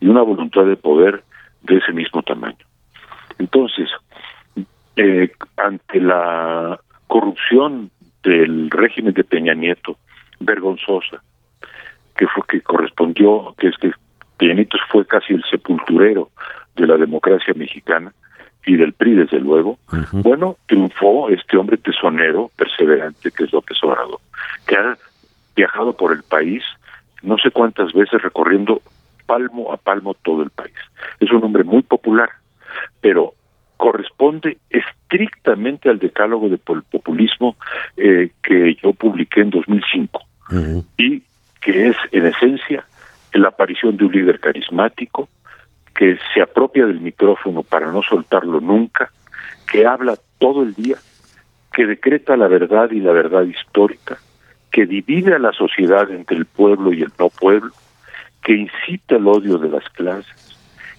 y 0.00 0.08
una 0.08 0.22
voluntad 0.22 0.64
de 0.64 0.76
poder 0.76 1.22
de 1.62 1.76
ese 1.76 1.92
mismo 1.92 2.22
tamaño. 2.22 2.64
Entonces, 3.38 3.88
eh, 4.96 5.30
ante 5.56 6.00
la 6.00 6.78
corrupción 7.06 7.90
del 8.22 8.70
régimen 8.70 9.14
de 9.14 9.24
Peña 9.24 9.54
Nieto, 9.54 9.96
vergonzosa, 10.40 11.22
que 12.16 12.26
fue 12.26 12.42
que 12.48 12.60
correspondió, 12.60 13.54
que 13.58 13.68
es 13.68 13.76
que 13.78 13.92
Peña 14.36 14.54
Nieto 14.54 14.78
fue 14.90 15.06
casi 15.06 15.34
el 15.34 15.44
sepulturero 15.50 16.30
de 16.76 16.86
la 16.86 16.96
democracia 16.96 17.54
mexicana, 17.54 18.12
y 18.64 18.76
del 18.76 18.92
PRI, 18.92 19.14
desde 19.14 19.40
luego, 19.40 19.78
bueno, 20.12 20.56
triunfó 20.66 21.28
este 21.30 21.56
hombre 21.56 21.78
tesonero, 21.78 22.50
perseverante, 22.56 23.30
que 23.30 23.44
es 23.44 23.52
López 23.52 23.76
Obrador, 23.82 24.20
que 24.66 24.76
ha 24.76 24.96
viajado 25.56 25.96
por 25.96 26.12
el 26.12 26.22
país 26.22 26.62
no 27.22 27.38
sé 27.38 27.50
cuántas 27.50 27.92
veces 27.92 28.20
recorriendo 28.20 28.82
palmo 29.26 29.72
a 29.72 29.76
palmo 29.76 30.14
todo 30.14 30.42
el 30.42 30.50
país. 30.50 30.74
Es 31.20 31.30
un 31.30 31.42
hombre 31.44 31.64
muy 31.64 31.82
popular, 31.82 32.28
pero 33.00 33.34
corresponde 33.76 34.58
estrictamente 34.70 35.88
al 35.88 35.98
decálogo 35.98 36.48
de 36.48 36.58
populismo 36.58 37.56
eh, 37.96 38.30
que 38.42 38.76
yo 38.82 38.92
publiqué 38.92 39.40
en 39.40 39.50
2005 39.50 40.20
y 40.98 41.22
que 41.60 41.88
es 41.88 41.96
en 42.10 42.26
esencia 42.26 42.84
la 43.32 43.48
aparición 43.48 43.96
de 43.96 44.04
un 44.04 44.12
líder 44.12 44.38
carismático, 44.38 45.28
que 45.94 46.18
se 46.32 46.40
apropia 46.40 46.86
del 46.86 47.00
micrófono 47.00 47.62
para 47.62 47.90
no 47.90 48.02
soltarlo 48.02 48.60
nunca, 48.60 49.10
que 49.70 49.86
habla 49.86 50.16
todo 50.38 50.62
el 50.62 50.74
día, 50.74 50.96
que 51.72 51.86
decreta 51.86 52.36
la 52.36 52.48
verdad 52.48 52.90
y 52.90 53.00
la 53.00 53.12
verdad 53.12 53.42
histórica, 53.44 54.18
que 54.70 54.86
divide 54.86 55.34
a 55.34 55.38
la 55.38 55.52
sociedad 55.52 56.10
entre 56.10 56.36
el 56.36 56.46
pueblo 56.46 56.92
y 56.92 57.02
el 57.02 57.12
no 57.18 57.28
pueblo, 57.28 57.72
que 58.42 58.54
incita 58.54 59.16
el 59.16 59.26
odio 59.26 59.58
de 59.58 59.68
las 59.68 59.88
clases, 59.90 60.56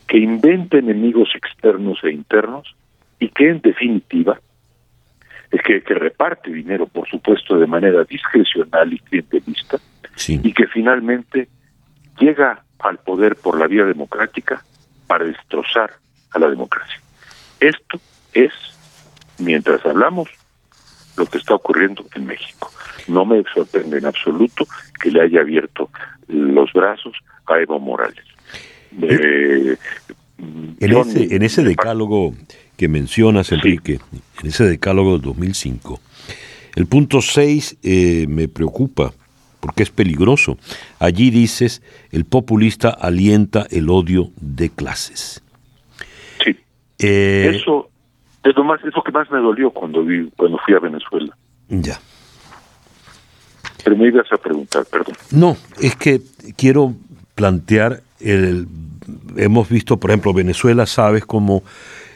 que 0.08 0.18
inventa 0.18 0.78
enemigos 0.78 1.30
externos 1.36 2.00
e 2.04 2.12
internos 2.12 2.76
y 3.20 3.30
que 3.30 3.50
en 3.50 3.62
definitiva 3.62 4.40
es 5.52 5.62
que, 5.62 5.82
que 5.82 5.94
reparte 5.94 6.52
dinero, 6.52 6.88
por 6.88 7.08
supuesto, 7.08 7.58
de 7.60 7.68
manera 7.68 8.04
discrecional 8.04 8.92
y 8.94 9.00
clientelista, 9.00 9.78
y 10.28 10.54
que 10.54 10.68
finalmente 10.68 11.48
llega 12.20 12.64
al 12.80 12.98
poder 13.00 13.36
por 13.36 13.60
la 13.60 13.68
vía 13.68 13.86
democrática 13.86 14.64
para 15.08 15.26
destrozar 15.26 15.94
a 16.32 16.40
la 16.40 16.50
democracia. 16.50 17.00
Esto 17.60 18.00
es, 18.34 18.52
mientras 19.38 19.86
hablamos, 19.86 20.30
lo 21.18 21.26
que 21.26 21.38
está 21.38 21.54
ocurriendo 21.54 22.06
en 22.16 22.26
México. 22.26 22.72
No 23.08 23.26
me 23.26 23.44
sorprende 23.54 23.98
en 23.98 24.06
absoluto 24.06 24.66
que 25.02 25.12
le 25.12 25.22
haya 25.22 25.42
abierto 25.42 25.90
los 26.28 26.72
brazos 26.74 27.14
a 27.46 27.60
Evo 27.60 27.80
Morales. 27.80 28.26
Eh, 29.02 29.76
en, 30.80 30.98
ese, 30.98 31.36
en 31.36 31.42
ese 31.44 31.64
decálogo 31.64 32.34
que 32.78 32.88
mencionas, 32.88 33.52
Enrique, 33.52 34.00
en 34.42 34.48
ese 34.48 34.66
decálogo 34.66 35.14
del 35.14 35.22
2005, 35.22 36.00
el 36.76 36.88
punto 36.88 37.22
6 37.22 37.78
eh, 37.84 38.26
me 38.28 38.48
preocupa 38.48 39.14
porque 39.64 39.84
es 39.84 39.92
peligroso. 39.92 40.58
Allí 41.00 41.30
dices, 41.30 41.82
el 42.12 42.26
populista 42.26 42.90
alienta 42.90 43.66
el 43.72 43.90
odio 43.90 44.32
de 44.42 44.70
clases. 44.70 45.42
Sí. 46.44 46.58
Eh, 47.00 47.54
eso 47.56 47.90
es 48.44 48.54
lo, 48.58 48.66
más, 48.66 48.82
es 48.84 48.94
que 48.94 49.12
más 49.14 49.32
me 49.32 49.40
dolió 49.40 49.72
cuando, 49.72 50.04
vi, 50.04 50.30
cuando 50.36 50.58
fui 50.66 50.74
a 50.74 50.80
Venezuela. 50.80 51.34
Ya. 51.70 51.98
Pero 53.86 53.96
me 53.96 54.08
ibas 54.08 54.30
a 54.34 54.38
preguntar, 54.38 54.84
perdón. 54.92 55.16
No, 55.32 55.56
es 55.80 55.96
que 55.96 56.20
quiero 56.58 56.94
plantear 57.34 58.02
el... 58.20 58.68
Hemos 59.38 59.70
visto, 59.70 59.98
por 59.98 60.10
ejemplo, 60.10 60.34
Venezuela, 60.34 60.86
sabes 60.86 61.26
cómo 61.26 61.64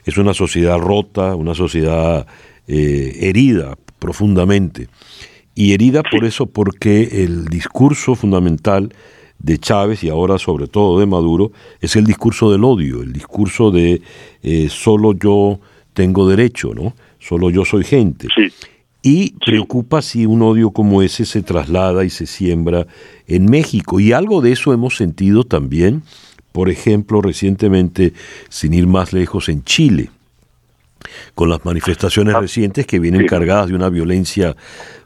es 0.04 0.18
una 0.18 0.34
sociedad 0.34 0.78
rota, 0.78 1.34
una 1.34 1.54
sociedad 1.54 2.28
eh, 2.68 3.20
herida 3.22 3.78
profundamente 4.00 4.90
y 5.58 5.74
herida 5.74 6.04
por 6.04 6.24
eso 6.24 6.46
porque 6.46 7.24
el 7.24 7.46
discurso 7.46 8.14
fundamental 8.14 8.94
de 9.40 9.58
Chávez 9.58 10.04
y 10.04 10.10
ahora 10.10 10.38
sobre 10.38 10.68
todo 10.68 11.00
de 11.00 11.08
Maduro 11.08 11.52
es 11.82 11.96
el 11.96 12.06
discurso 12.06 12.52
del 12.52 12.64
odio, 12.64 13.02
el 13.02 13.12
discurso 13.12 13.72
de 13.72 14.02
eh, 14.44 14.68
solo 14.70 15.14
yo 15.14 15.60
tengo 15.94 16.30
derecho, 16.30 16.76
¿no? 16.76 16.94
Solo 17.18 17.50
yo 17.50 17.66
soy 17.66 17.84
gente. 17.84 18.28
Y 19.02 19.34
preocupa 19.44 20.04
si 20.04 20.28
un 20.28 20.44
odio 20.44 20.70
como 20.70 21.02
ese 21.02 21.26
se 21.26 21.42
traslada 21.42 22.06
y 22.06 22.12
se 22.12 22.28
siembra 22.28 22.86
en 23.26 23.46
México. 23.46 24.00
Y 24.00 24.12
algo 24.12 24.42
de 24.42 24.52
eso 24.52 24.74
hemos 24.74 24.96
sentido 24.96 25.44
también 25.44 26.04
por 26.58 26.72
ejemplo, 26.72 27.22
recientemente, 27.22 28.14
sin 28.50 28.74
ir 28.74 28.88
más 28.88 29.14
lejos, 29.14 29.48
en 29.48 29.64
Chile, 29.64 30.10
con 31.36 31.50
las 31.50 31.64
manifestaciones 31.66 32.36
Ah, 32.36 32.40
recientes 32.42 32.86
que 32.86 33.00
vienen 33.00 33.22
sí. 33.22 33.28
cargadas 33.28 33.68
de 33.68 33.76
una 33.76 33.90
violencia 33.90 34.56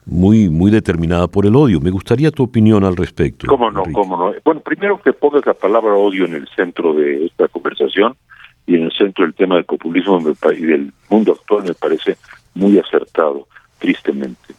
muy, 0.06 0.50
muy 0.50 0.72
determinada 0.72 1.28
por 1.28 1.46
el 1.46 1.56
odio. 1.56 1.80
Me 1.80 1.92
gustaría 1.92 2.32
tu 2.32 2.44
opinión 2.44 2.84
al 2.84 2.96
respecto. 2.98 3.48
¿Cómo 3.48 3.70
no? 3.72 3.82
Enrique. 3.82 3.94
¿Cómo 4.00 4.18
no? 4.18 4.34
Bueno, 4.44 4.62
primero 4.62 5.02
que 5.02 5.14
pongas 5.14 5.46
la 5.46 5.54
palabra 5.54 5.94
odio 5.94 6.26
en 6.26 6.34
el 6.36 6.48
centro 6.56 6.94
de 6.94 7.26
esta 7.26 7.48
conversación 7.48 8.16
y 8.66 8.76
en 8.76 8.84
el 8.84 8.92
centro 8.92 9.26
del 9.26 9.34
tema 9.34 9.56
del 9.56 9.66
populismo 9.66 10.20
y 10.20 10.62
del 10.62 10.94
mundo 11.10 11.34
actual 11.34 11.64
me 11.66 11.74
parece 11.74 12.18
muy 12.54 12.78
acertado, 12.80 13.48
tristemente. 13.80 14.54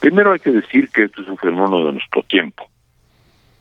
Primero 0.00 0.32
hay 0.32 0.38
que 0.40 0.50
decir 0.50 0.88
que 0.88 1.04
esto 1.04 1.22
es 1.22 1.28
un 1.28 1.36
fenómeno 1.36 1.84
de 1.86 1.92
nuestro 1.92 2.22
tiempo, 2.22 2.68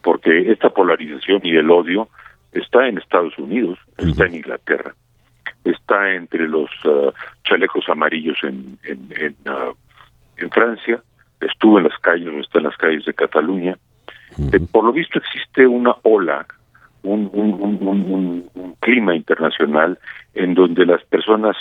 porque 0.02 0.52
esta 0.52 0.70
polarización 0.70 1.42
y 1.44 1.56
el 1.56 1.70
odio 1.70 2.08
está 2.52 2.88
en 2.88 2.98
Estados 2.98 3.38
Unidos, 3.38 3.78
está 3.98 4.26
en 4.26 4.36
Inglaterra, 4.36 4.96
está 5.64 6.14
entre 6.14 6.48
los 6.48 6.70
ah, 6.86 7.12
chalecos 7.44 7.88
amarillos 7.90 8.38
en, 8.44 8.78
en, 8.84 9.10
en, 9.18 9.36
ah, 9.46 9.72
en 10.38 10.50
Francia, 10.50 11.02
estuvo 11.42 11.78
en 11.80 11.86
las 11.86 11.98
calles, 12.00 12.34
está 12.40 12.60
en 12.60 12.66
las 12.66 12.78
calles 12.78 13.06
de 13.06 13.14
Cataluña. 13.14 13.78
Eh, 14.54 14.60
por 14.72 14.84
lo 14.86 14.92
visto 14.94 15.20
existe 15.20 15.66
una 15.68 15.96
ola, 16.04 16.46
un, 17.04 17.30
un, 17.34 17.54
un, 17.54 17.78
un- 17.88 18.12
un- 18.12 18.50
un 18.54 18.74
clima 18.80 19.16
internacional 19.16 19.98
en 20.34 20.54
donde 20.54 20.86
las 20.86 21.04
personas 21.06 21.56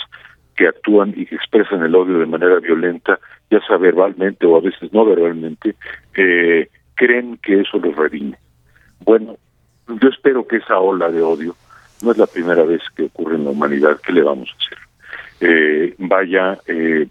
que 0.55 0.67
actúan 0.67 1.13
y 1.15 1.25
que 1.25 1.35
expresan 1.35 1.83
el 1.83 1.95
odio 1.95 2.19
de 2.19 2.25
manera 2.25 2.59
violenta, 2.59 3.17
ya 3.49 3.59
sea 3.65 3.77
verbalmente 3.77 4.45
o 4.45 4.57
a 4.57 4.61
veces 4.61 4.91
no 4.93 5.05
verbalmente, 5.05 5.75
eh, 6.15 6.67
creen 6.95 7.37
que 7.41 7.61
eso 7.61 7.79
los 7.79 7.95
redime. 7.95 8.37
Bueno, 8.99 9.37
yo 9.87 10.09
espero 10.09 10.45
que 10.45 10.57
esa 10.57 10.79
ola 10.79 11.09
de 11.09 11.21
odio 11.21 11.55
no 12.01 12.11
es 12.11 12.17
la 12.17 12.27
primera 12.27 12.63
vez 12.63 12.81
que 12.95 13.03
ocurre 13.03 13.35
en 13.35 13.45
la 13.45 13.51
humanidad, 13.51 13.99
¿qué 14.01 14.13
le 14.13 14.23
vamos 14.23 14.49
a 14.49 14.65
hacer? 14.65 14.77
Eh, 15.41 15.95
vaya 15.97 16.57
eh, 16.67 17.07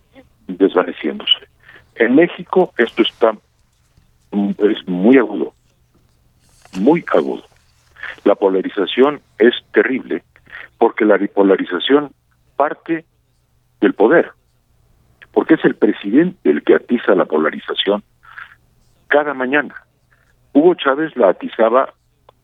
desvaneciéndose. 0.47 1.49
En 1.95 2.15
México 2.15 2.73
esto 2.77 3.03
está 3.03 3.33
mm, 4.31 4.51
es 4.59 4.87
muy 4.87 5.19
agudo, 5.19 5.55
muy 6.79 7.05
agudo. 7.13 7.45
La 8.25 8.35
polarización 8.35 9.21
es 9.39 9.55
terrible 9.73 10.23
porque 10.79 11.05
la 11.05 11.17
bipolarización 11.17 12.13
parte 12.57 13.05
del 13.81 13.95
poder, 13.95 14.33
porque 15.33 15.55
es 15.55 15.65
el 15.65 15.75
presidente 15.75 16.51
el 16.51 16.63
que 16.63 16.75
atiza 16.75 17.15
la 17.15 17.25
polarización 17.25 18.03
cada 19.09 19.35
mañana. 19.35 19.75
Hugo 20.53 20.75
Chávez 20.75 21.17
la 21.17 21.31
atizaba 21.31 21.95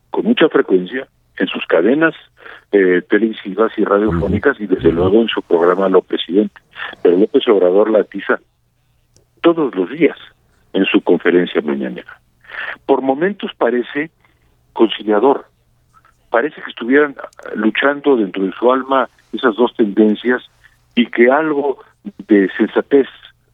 con 0.09 0.25
mucha 0.25 0.49
frecuencia 0.49 1.07
en 1.37 1.47
sus 1.47 1.65
cadenas 1.65 2.13
eh, 2.71 3.01
televisivas 3.09 3.71
y 3.77 3.83
radiofónicas 3.83 4.59
y 4.59 4.67
desde 4.67 4.91
luego 4.91 5.21
en 5.21 5.27
su 5.27 5.41
programa 5.41 5.89
Lo 5.89 6.01
Presidente. 6.01 6.61
Pero 7.01 7.17
López 7.17 7.47
Obrador 7.47 7.89
la 7.89 7.99
atiza 7.99 8.39
todos 9.41 9.73
los 9.75 9.89
días 9.89 10.17
en 10.73 10.85
su 10.85 11.01
conferencia 11.01 11.61
mañanera. 11.61 12.19
Por 12.85 13.01
momentos 13.01 13.51
parece 13.57 14.11
conciliador, 14.73 15.45
parece 16.29 16.61
que 16.61 16.69
estuvieran 16.69 17.15
luchando 17.55 18.17
dentro 18.17 18.43
de 18.43 18.51
su 18.53 18.71
alma 18.71 19.09
esas 19.31 19.55
dos 19.55 19.73
tendencias 19.75 20.43
y 20.95 21.07
que 21.07 21.29
algo 21.29 21.79
de 22.27 22.49
sensatez 22.57 23.07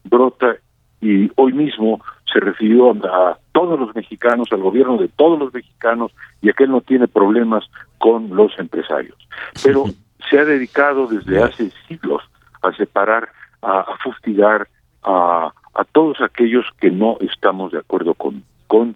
brota 0.04 0.56
y 1.02 1.32
hoy 1.36 1.54
mismo 1.54 2.02
se 2.32 2.40
refirió 2.40 2.92
a 2.92 3.38
todos 3.52 3.80
los 3.80 3.96
mexicanos, 3.96 4.48
al 4.52 4.62
gobierno 4.62 4.98
de 4.98 5.08
todos 5.08 5.38
los 5.38 5.54
mexicanos 5.54 6.12
y 6.42 6.50
a 6.50 6.54
que 6.54 6.64
él 6.64 6.72
no 6.72 6.82
tiene 6.82 7.08
problemas 7.08 7.66
con 7.98 8.36
los 8.36 8.58
empresarios. 8.58 9.18
Pero 9.64 9.86
se 10.30 10.40
ha 10.40 10.46
dedicado 10.46 11.08
desde 11.08 11.42
hace 11.42 11.72
siglos 11.88 12.24
a 12.62 12.72
separar, 12.74 13.30
a, 13.62 13.82
a 13.82 13.98
fustigar 13.98 14.68
a, 15.04 15.52
a 15.74 15.84
todos 15.86 16.22
aquellos 16.22 16.66
que 16.80 16.92
no 16.92 17.18
estamos 17.20 17.72
de 17.72 17.80
acuerdo 17.80 18.14
con, 18.14 18.44
con 18.68 18.96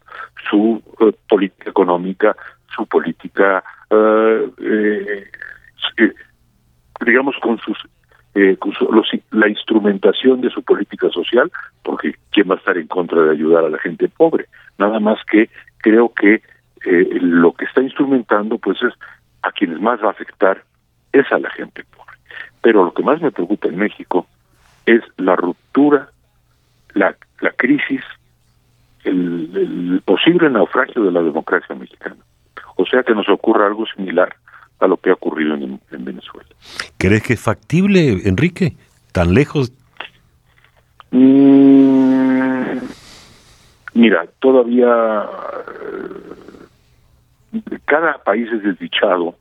su 0.49 0.81
eh, 0.99 1.13
política 1.27 1.69
económica, 1.69 2.35
su 2.75 2.85
política, 2.85 3.63
eh, 3.89 4.49
eh, 4.61 5.31
eh, 5.97 6.13
digamos, 7.05 7.35
con 7.41 7.57
sus 7.59 7.77
eh, 8.35 8.57
los- 8.91 9.09
la 9.31 9.47
instrumentación 9.47 10.41
de 10.41 10.49
su 10.49 10.61
política 10.61 11.09
social, 11.09 11.51
porque 11.83 12.15
¿quién 12.31 12.49
va 12.49 12.55
a 12.55 12.57
estar 12.57 12.77
en 12.77 12.87
contra 12.87 13.21
de 13.23 13.31
ayudar 13.31 13.63
a 13.65 13.69
la 13.69 13.79
gente 13.79 14.09
pobre? 14.09 14.45
Nada 14.77 14.99
más 14.99 15.19
que 15.25 15.49
creo 15.77 16.13
que 16.13 16.41
eh, 16.85 17.17
lo 17.21 17.53
que 17.53 17.65
está 17.65 17.81
instrumentando, 17.81 18.57
pues 18.59 18.81
es 18.83 18.93
a 19.41 19.51
quienes 19.51 19.79
más 19.81 20.01
va 20.03 20.07
a 20.07 20.11
afectar 20.11 20.63
es 21.11 21.31
a 21.31 21.39
la 21.39 21.49
gente 21.49 21.83
pobre. 21.95 22.17
Pero 22.61 22.83
lo 22.83 22.93
que 22.93 23.03
más 23.03 23.21
me 23.21 23.31
preocupa 23.31 23.69
en 23.69 23.77
México 23.77 24.27
es 24.85 25.01
la 25.17 25.35
ruptura, 25.35 26.09
la, 26.93 27.15
la 27.41 27.51
crisis, 27.51 28.03
el 29.03 30.01
posible 30.05 30.49
naufragio 30.49 31.03
de 31.03 31.11
la 31.11 31.21
democracia 31.21 31.75
mexicana. 31.75 32.17
O 32.75 32.85
sea 32.85 33.03
que 33.03 33.13
nos 33.15 33.29
ocurra 33.29 33.67
algo 33.67 33.85
similar 33.85 34.35
a 34.79 34.87
lo 34.87 34.97
que 34.97 35.09
ha 35.09 35.13
ocurrido 35.13 35.55
en, 35.55 35.79
en 35.91 36.05
Venezuela. 36.05 36.49
¿Crees 36.97 37.23
que 37.23 37.33
es 37.33 37.39
factible, 37.41 38.21
Enrique? 38.25 38.75
¿Tan 39.11 39.33
lejos? 39.33 39.71
Mm, 41.11 42.77
mira, 43.93 44.25
todavía 44.39 45.25
eh, 47.53 47.77
cada 47.85 48.17
país 48.23 48.49
es 48.51 48.63
desdichado 48.63 49.35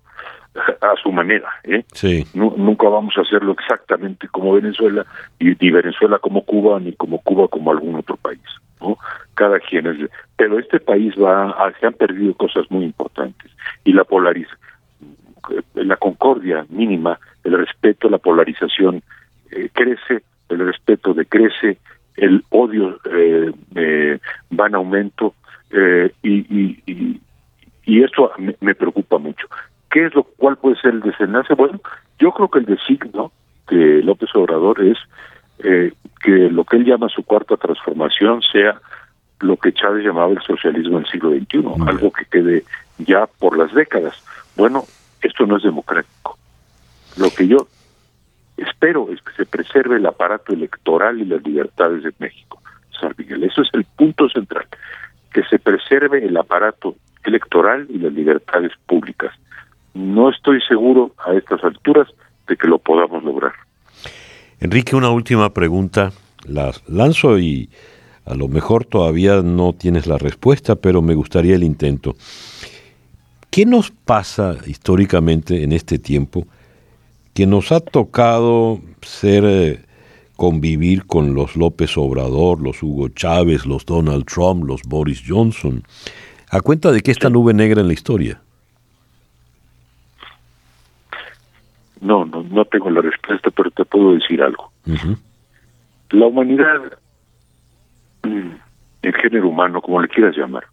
a 0.81 0.95
su 1.03 1.11
manera, 1.11 1.49
¿eh? 1.65 1.85
Sí. 1.95 2.25
Nu- 2.33 2.55
nunca 2.57 2.89
vamos 2.89 3.15
a 3.19 3.23
hacerlo 3.23 3.57
exactamente 3.59 4.29
como 4.29 4.53
Venezuela, 4.53 5.05
y 5.41 5.47
ni 5.61 5.71
Venezuela 5.71 6.19
como 6.21 6.45
Cuba, 6.45 6.79
ni 6.79 6.93
como 6.93 7.19
Cuba 7.23 7.49
como 7.49 7.73
algún 7.73 7.97
otro 7.97 8.17
país, 8.17 8.41
¿no? 8.81 8.97
Cada 9.35 9.59
quien 9.59 9.87
es... 9.89 10.09
Pero 10.37 10.61
este 10.61 10.79
país 10.79 11.13
va, 11.21 11.51
a- 11.51 11.73
se 11.81 11.87
han 11.87 11.95
perdido 11.95 12.35
cosas 12.35 12.71
muy 12.71 12.85
importantes, 12.85 13.51
y 13.83 13.93
la 13.93 14.05
polarización, 14.05 14.61
la 15.75 15.97
concordia 15.97 16.67
mínima, 16.69 17.19
el 17.43 17.59
respeto, 17.59 18.09
la 18.09 18.19
polarización 18.19 19.03
eh, 19.51 19.69
crece, 19.73 20.23
el 20.49 20.59
respeto 20.67 21.15
decrece, 21.15 21.79
el 22.17 22.45
odio 22.51 22.99
eh, 23.11 23.53
eh, 23.75 24.19
va 24.59 24.67
en 24.67 24.75
aumento, 24.75 25.35
eh, 25.71 26.13
y, 26.23 26.33
y, 26.33 26.83
y, 26.87 27.21
y 27.85 28.03
esto 28.03 28.31
me, 28.39 28.55
me 28.61 28.75
preocupa 28.75 29.19
mucho. 29.19 29.49
¿Qué 29.91 30.07
es 30.07 30.15
lo 30.15 30.25
cuál 30.25 30.57
puede 30.57 30.77
ser 30.81 30.95
el 30.95 31.01
desenlace? 31.01 31.55
Bueno, 31.55 31.81
yo 32.19 32.33
creo 32.33 32.49
que 32.49 32.61
el 32.61 32.67
designo 32.67 33.33
de 33.71 34.03
López 34.03 34.29
Obrador 34.35 34.83
es 34.83 34.99
eh, 35.59 35.93
que 36.23 36.31
lo 36.31 36.65
que 36.65 36.77
él 36.77 36.85
llama 36.85 37.09
su 37.09 37.23
cuarta 37.23 37.57
transformación 37.57 38.43
sea 38.43 38.81
lo 39.41 39.57
que 39.57 39.73
Chávez 39.73 40.05
llamaba 40.05 40.33
el 40.33 40.43
socialismo 40.43 40.99
del 40.99 41.09
siglo 41.09 41.31
XXI, 41.31 41.65
algo 41.87 42.13
que 42.13 42.25
quede 42.25 42.65
ya 42.99 43.27
por 43.27 43.57
las 43.59 43.73
décadas. 43.75 44.15
Bueno, 44.57 44.85
esto 45.25 45.47
no 45.47 45.57
es 45.57 45.63
democrático. 45.63 46.39
Lo 47.17 47.31
que 47.31 47.49
yo 47.49 47.69
espero 48.57 49.09
es 49.13 49.21
que 49.23 49.33
se 49.33 49.47
preserve 49.47 49.97
el 49.97 50.07
aparato 50.07 50.53
electoral 50.53 51.21
y 51.21 51.25
las 51.25 51.43
libertades 51.45 52.03
de 52.03 52.13
México. 52.19 52.61
San 53.01 53.15
Miguel, 53.17 53.45
eso 53.45 53.63
es 53.63 53.69
el 53.73 53.85
punto 53.85 54.29
central, 54.29 54.67
que 55.33 55.43
se 55.45 55.59
preserve 55.59 56.25
el 56.25 56.37
aparato 56.37 56.97
electoral 57.25 57.87
y 57.89 57.99
las 57.99 58.13
libertades 58.13 58.73
públicas. 58.87 59.33
No 59.95 60.31
estoy 60.31 60.61
seguro 60.69 61.13
a 61.25 61.35
estas 61.35 61.63
alturas 61.65 62.09
de 62.47 62.57
que 62.57 62.67
lo 62.67 62.79
podamos 62.79 63.23
lograr. 63.25 63.53
Enrique, 64.61 64.97
una 64.97 65.11
última 65.11 65.53
pregunta. 65.53 66.13
La 66.47 66.73
lanzo 66.89 67.39
y 67.39 67.71
a 68.27 68.35
lo 68.35 68.49
mejor 68.49 68.85
todavía 68.85 69.43
no 69.43 69.73
tienes 69.73 70.07
la 70.07 70.19
respuesta, 70.19 70.77
pero 70.77 71.03
me 71.03 71.15
gustaría 71.15 71.55
el 71.55 71.65
intento. 71.65 72.17
¿Qué 73.55 73.67
nos 73.67 73.93
pasa 73.93 74.57
históricamente 74.67 75.63
en 75.63 75.71
este 75.71 76.01
tiempo 76.01 76.45
que 77.35 77.47
nos 77.47 77.71
ha 77.71 77.79
tocado 77.79 78.81
ser 79.01 79.45
eh, 79.45 79.85
convivir 80.35 81.07
con 81.07 81.35
los 81.35 81.55
López 81.55 81.97
Obrador, 81.97 82.61
los 82.61 82.83
Hugo 82.83 83.11
Chávez, 83.11 83.65
los 83.65 83.87
Donald 83.87 84.25
Trump, 84.25 84.65
los 84.65 84.83
Boris 84.83 85.23
Johnson? 85.25 85.85
¿A 86.51 86.63
cuenta 86.63 86.91
de 86.91 87.01
que 87.01 87.13
esta 87.13 87.31
nube 87.31 87.55
negra 87.55 87.81
en 87.81 87.87
la 87.87 87.93
historia? 87.93 88.41
No, 92.01 92.25
no, 92.25 92.43
no 92.43 92.65
tengo 92.65 92.91
la 92.91 93.03
respuesta, 93.03 93.53
pero 93.53 93.71
te 93.71 93.85
puedo 93.85 94.15
decir 94.15 94.43
algo. 94.43 94.73
La 96.11 96.27
humanidad, 96.27 96.99
mm, 98.25 98.51
el 99.03 99.15
género 99.15 99.49
humano, 99.49 99.81
como 99.81 100.03
le 100.03 100.09
quieras 100.09 100.37
llamar, 100.37 100.65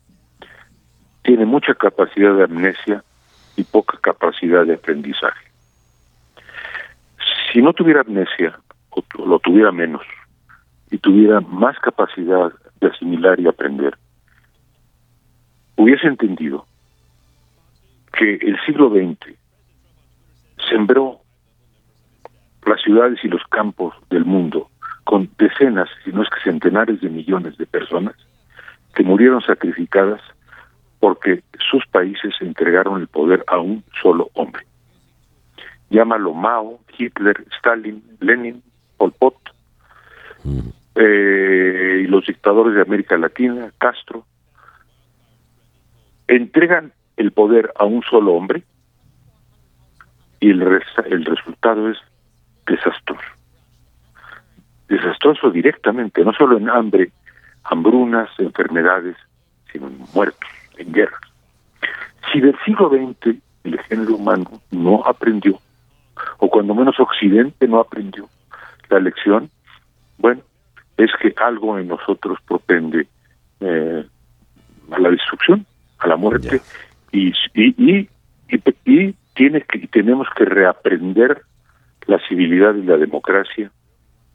tiene 1.23 1.45
mucha 1.45 1.73
capacidad 1.75 2.36
de 2.36 2.43
amnesia 2.43 3.03
y 3.55 3.63
poca 3.63 3.97
capacidad 4.01 4.65
de 4.65 4.75
aprendizaje. 4.75 5.51
Si 7.51 7.62
no 7.62 7.73
tuviera 7.73 8.01
amnesia, 8.01 8.60
o 8.89 9.03
lo 9.25 9.39
tuviera 9.39 9.71
menos, 9.71 10.03
y 10.89 10.97
tuviera 10.97 11.41
más 11.41 11.77
capacidad 11.79 12.51
de 12.79 12.88
asimilar 12.88 13.39
y 13.39 13.47
aprender, 13.47 13.97
hubiese 15.75 16.07
entendido 16.07 16.65
que 18.13 18.36
el 18.36 18.60
siglo 18.65 18.89
XX 18.89 19.38
sembró 20.69 21.21
las 22.65 22.81
ciudades 22.81 23.19
y 23.23 23.27
los 23.27 23.43
campos 23.49 23.95
del 24.10 24.25
mundo 24.25 24.69
con 25.03 25.29
decenas, 25.38 25.89
si 26.03 26.12
no 26.12 26.21
es 26.23 26.29
que 26.29 26.41
centenares 26.43 27.01
de 27.01 27.10
millones 27.10 27.57
de 27.57 27.65
personas 27.65 28.15
que 28.93 29.03
murieron 29.03 29.41
sacrificadas 29.41 30.21
porque 31.01 31.43
sus 31.69 31.85
países 31.87 32.35
entregaron 32.41 33.01
el 33.01 33.07
poder 33.07 33.43
a 33.47 33.57
un 33.57 33.83
solo 34.01 34.29
hombre. 34.33 34.63
Llámalo 35.89 36.33
Mao, 36.33 36.79
Hitler, 36.95 37.43
Stalin, 37.57 38.03
Lenin, 38.19 38.61
Pol 38.97 39.11
Pot, 39.11 39.35
eh, 40.95 42.01
y 42.03 42.07
los 42.07 42.25
dictadores 42.27 42.75
de 42.75 42.83
América 42.83 43.17
Latina, 43.17 43.73
Castro, 43.79 44.25
entregan 46.27 46.93
el 47.17 47.31
poder 47.31 47.73
a 47.77 47.85
un 47.85 48.03
solo 48.03 48.33
hombre 48.33 48.63
y 50.39 50.51
el, 50.51 50.61
el 50.61 51.25
resultado 51.25 51.89
es 51.89 51.97
desastroso. 52.67 53.27
Desastroso 54.87 55.49
directamente, 55.49 56.23
no 56.23 56.31
solo 56.33 56.57
en 56.57 56.69
hambre, 56.69 57.11
hambrunas, 57.63 58.29
enfermedades, 58.37 59.17
sino 59.71 59.87
en 59.87 59.97
muertos, 60.13 60.49
en 60.81 60.91
guerras. 60.91 61.21
Si 62.31 62.39
del 62.39 62.55
siglo 62.65 62.89
XX 62.89 63.37
el 63.63 63.79
género 63.81 64.15
humano 64.15 64.61
no 64.71 65.03
aprendió, 65.05 65.59
o 66.39 66.49
cuando 66.49 66.73
menos 66.75 66.99
Occidente 66.99 67.67
no 67.67 67.79
aprendió 67.79 68.27
la 68.89 68.99
lección, 68.99 69.49
bueno, 70.17 70.41
es 70.97 71.11
que 71.21 71.33
algo 71.37 71.77
en 71.79 71.87
nosotros 71.87 72.37
propende 72.47 73.07
eh, 73.59 74.05
a 74.91 74.99
la 74.99 75.09
destrucción, 75.09 75.65
a 75.99 76.07
la 76.07 76.15
muerte, 76.15 76.61
y, 77.11 77.33
y, 77.53 78.07
y, 78.85 79.15
tiene 79.33 79.61
que, 79.61 79.87
tenemos 79.87 80.27
que 80.35 80.45
reaprender 80.45 81.41
la 82.05 82.19
civilidad 82.27 82.75
y 82.75 82.83
la 82.83 82.97
democracia 82.97 83.71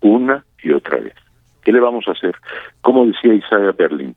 una 0.01 0.45
y 0.63 0.73
otra 0.73 0.99
vez. 0.99 1.15
¿Qué 1.63 1.73
le 1.73 1.81
vamos 1.81 2.07
a 2.09 2.13
hacer? 2.13 2.37
Como 2.81 3.07
decía 3.07 3.35
Isaiah 3.35 3.73
Berlin, 3.73 4.15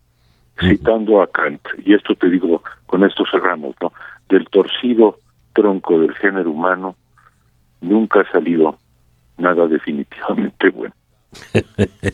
citando 0.59 1.21
a 1.21 1.27
Kant, 1.27 1.61
y 1.83 1.93
esto 1.93 2.15
te 2.15 2.29
digo, 2.29 2.63
con 2.85 3.03
esto 3.03 3.23
cerramos, 3.31 3.75
¿no? 3.81 3.91
Del 4.29 4.47
torcido 4.47 5.19
tronco 5.53 5.99
del 5.99 6.13
género 6.15 6.51
humano 6.51 6.95
nunca 7.81 8.21
ha 8.21 8.31
salido 8.31 8.77
nada 9.37 9.67
definitivamente 9.67 10.69
bueno. 10.69 10.93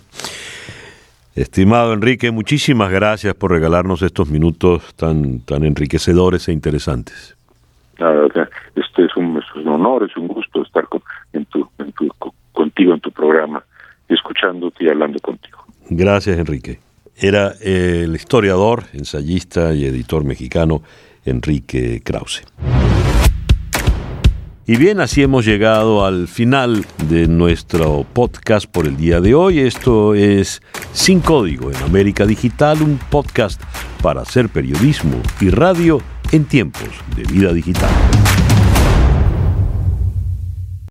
Estimado 1.36 1.94
Enrique, 1.94 2.32
muchísimas 2.32 2.90
gracias 2.92 3.34
por 3.34 3.52
regalarnos 3.52 4.02
estos 4.02 4.30
minutos 4.30 4.96
tan, 4.96 5.42
tan 5.42 5.66
enriquecedores 5.66 6.48
e 6.48 6.54
interesantes. 6.54 7.36
este 8.76 9.06
es 9.06 9.18
un, 9.18 9.42
honor, 9.68 10.04
es 10.10 10.16
un 10.16 10.30
gusto 10.30 10.62
estar 10.62 10.88
en 11.34 11.46
tu, 11.46 11.70
contigo 12.54 12.94
en 12.94 13.02
tu 13.02 13.12
programa, 13.12 13.62
escuchándote 14.08 14.86
y 14.86 14.90
hablando 14.90 15.20
contigo. 15.20 15.60
Gracias, 15.90 16.38
Enrique. 16.38 16.80
Era 17.18 17.56
el 17.62 18.14
historiador, 18.14 18.86
ensayista 18.92 19.74
y 19.74 19.86
editor 19.86 20.26
mexicano 20.26 20.84
Enrique 21.24 22.02
Krause. 22.04 22.44
Y 24.68 24.78
bien, 24.78 25.00
así 25.00 25.22
hemos 25.22 25.46
llegado 25.46 26.06
al 26.06 26.28
final 26.28 26.86
de 27.08 27.28
nuestro 27.28 28.06
podcast 28.12 28.66
por 28.66 28.86
el 28.86 28.98
día 28.98 29.22
de 29.22 29.34
hoy. 29.34 29.60
Esto 29.60 30.14
es 30.14 30.62
Sin 30.92 31.22
Código 31.22 31.72
en 31.72 31.78
América 31.84 32.26
Digital, 32.26 32.82
un 32.82 33.00
podcast 33.10 33.62
para 34.02 34.22
hacer 34.22 34.50
periodismo 34.50 35.22
y 35.40 35.52
radio 35.52 36.02
en 36.32 36.46
tiempos 36.46 36.90
de 37.16 37.24
vida 37.24 37.54
digital. 37.54 37.92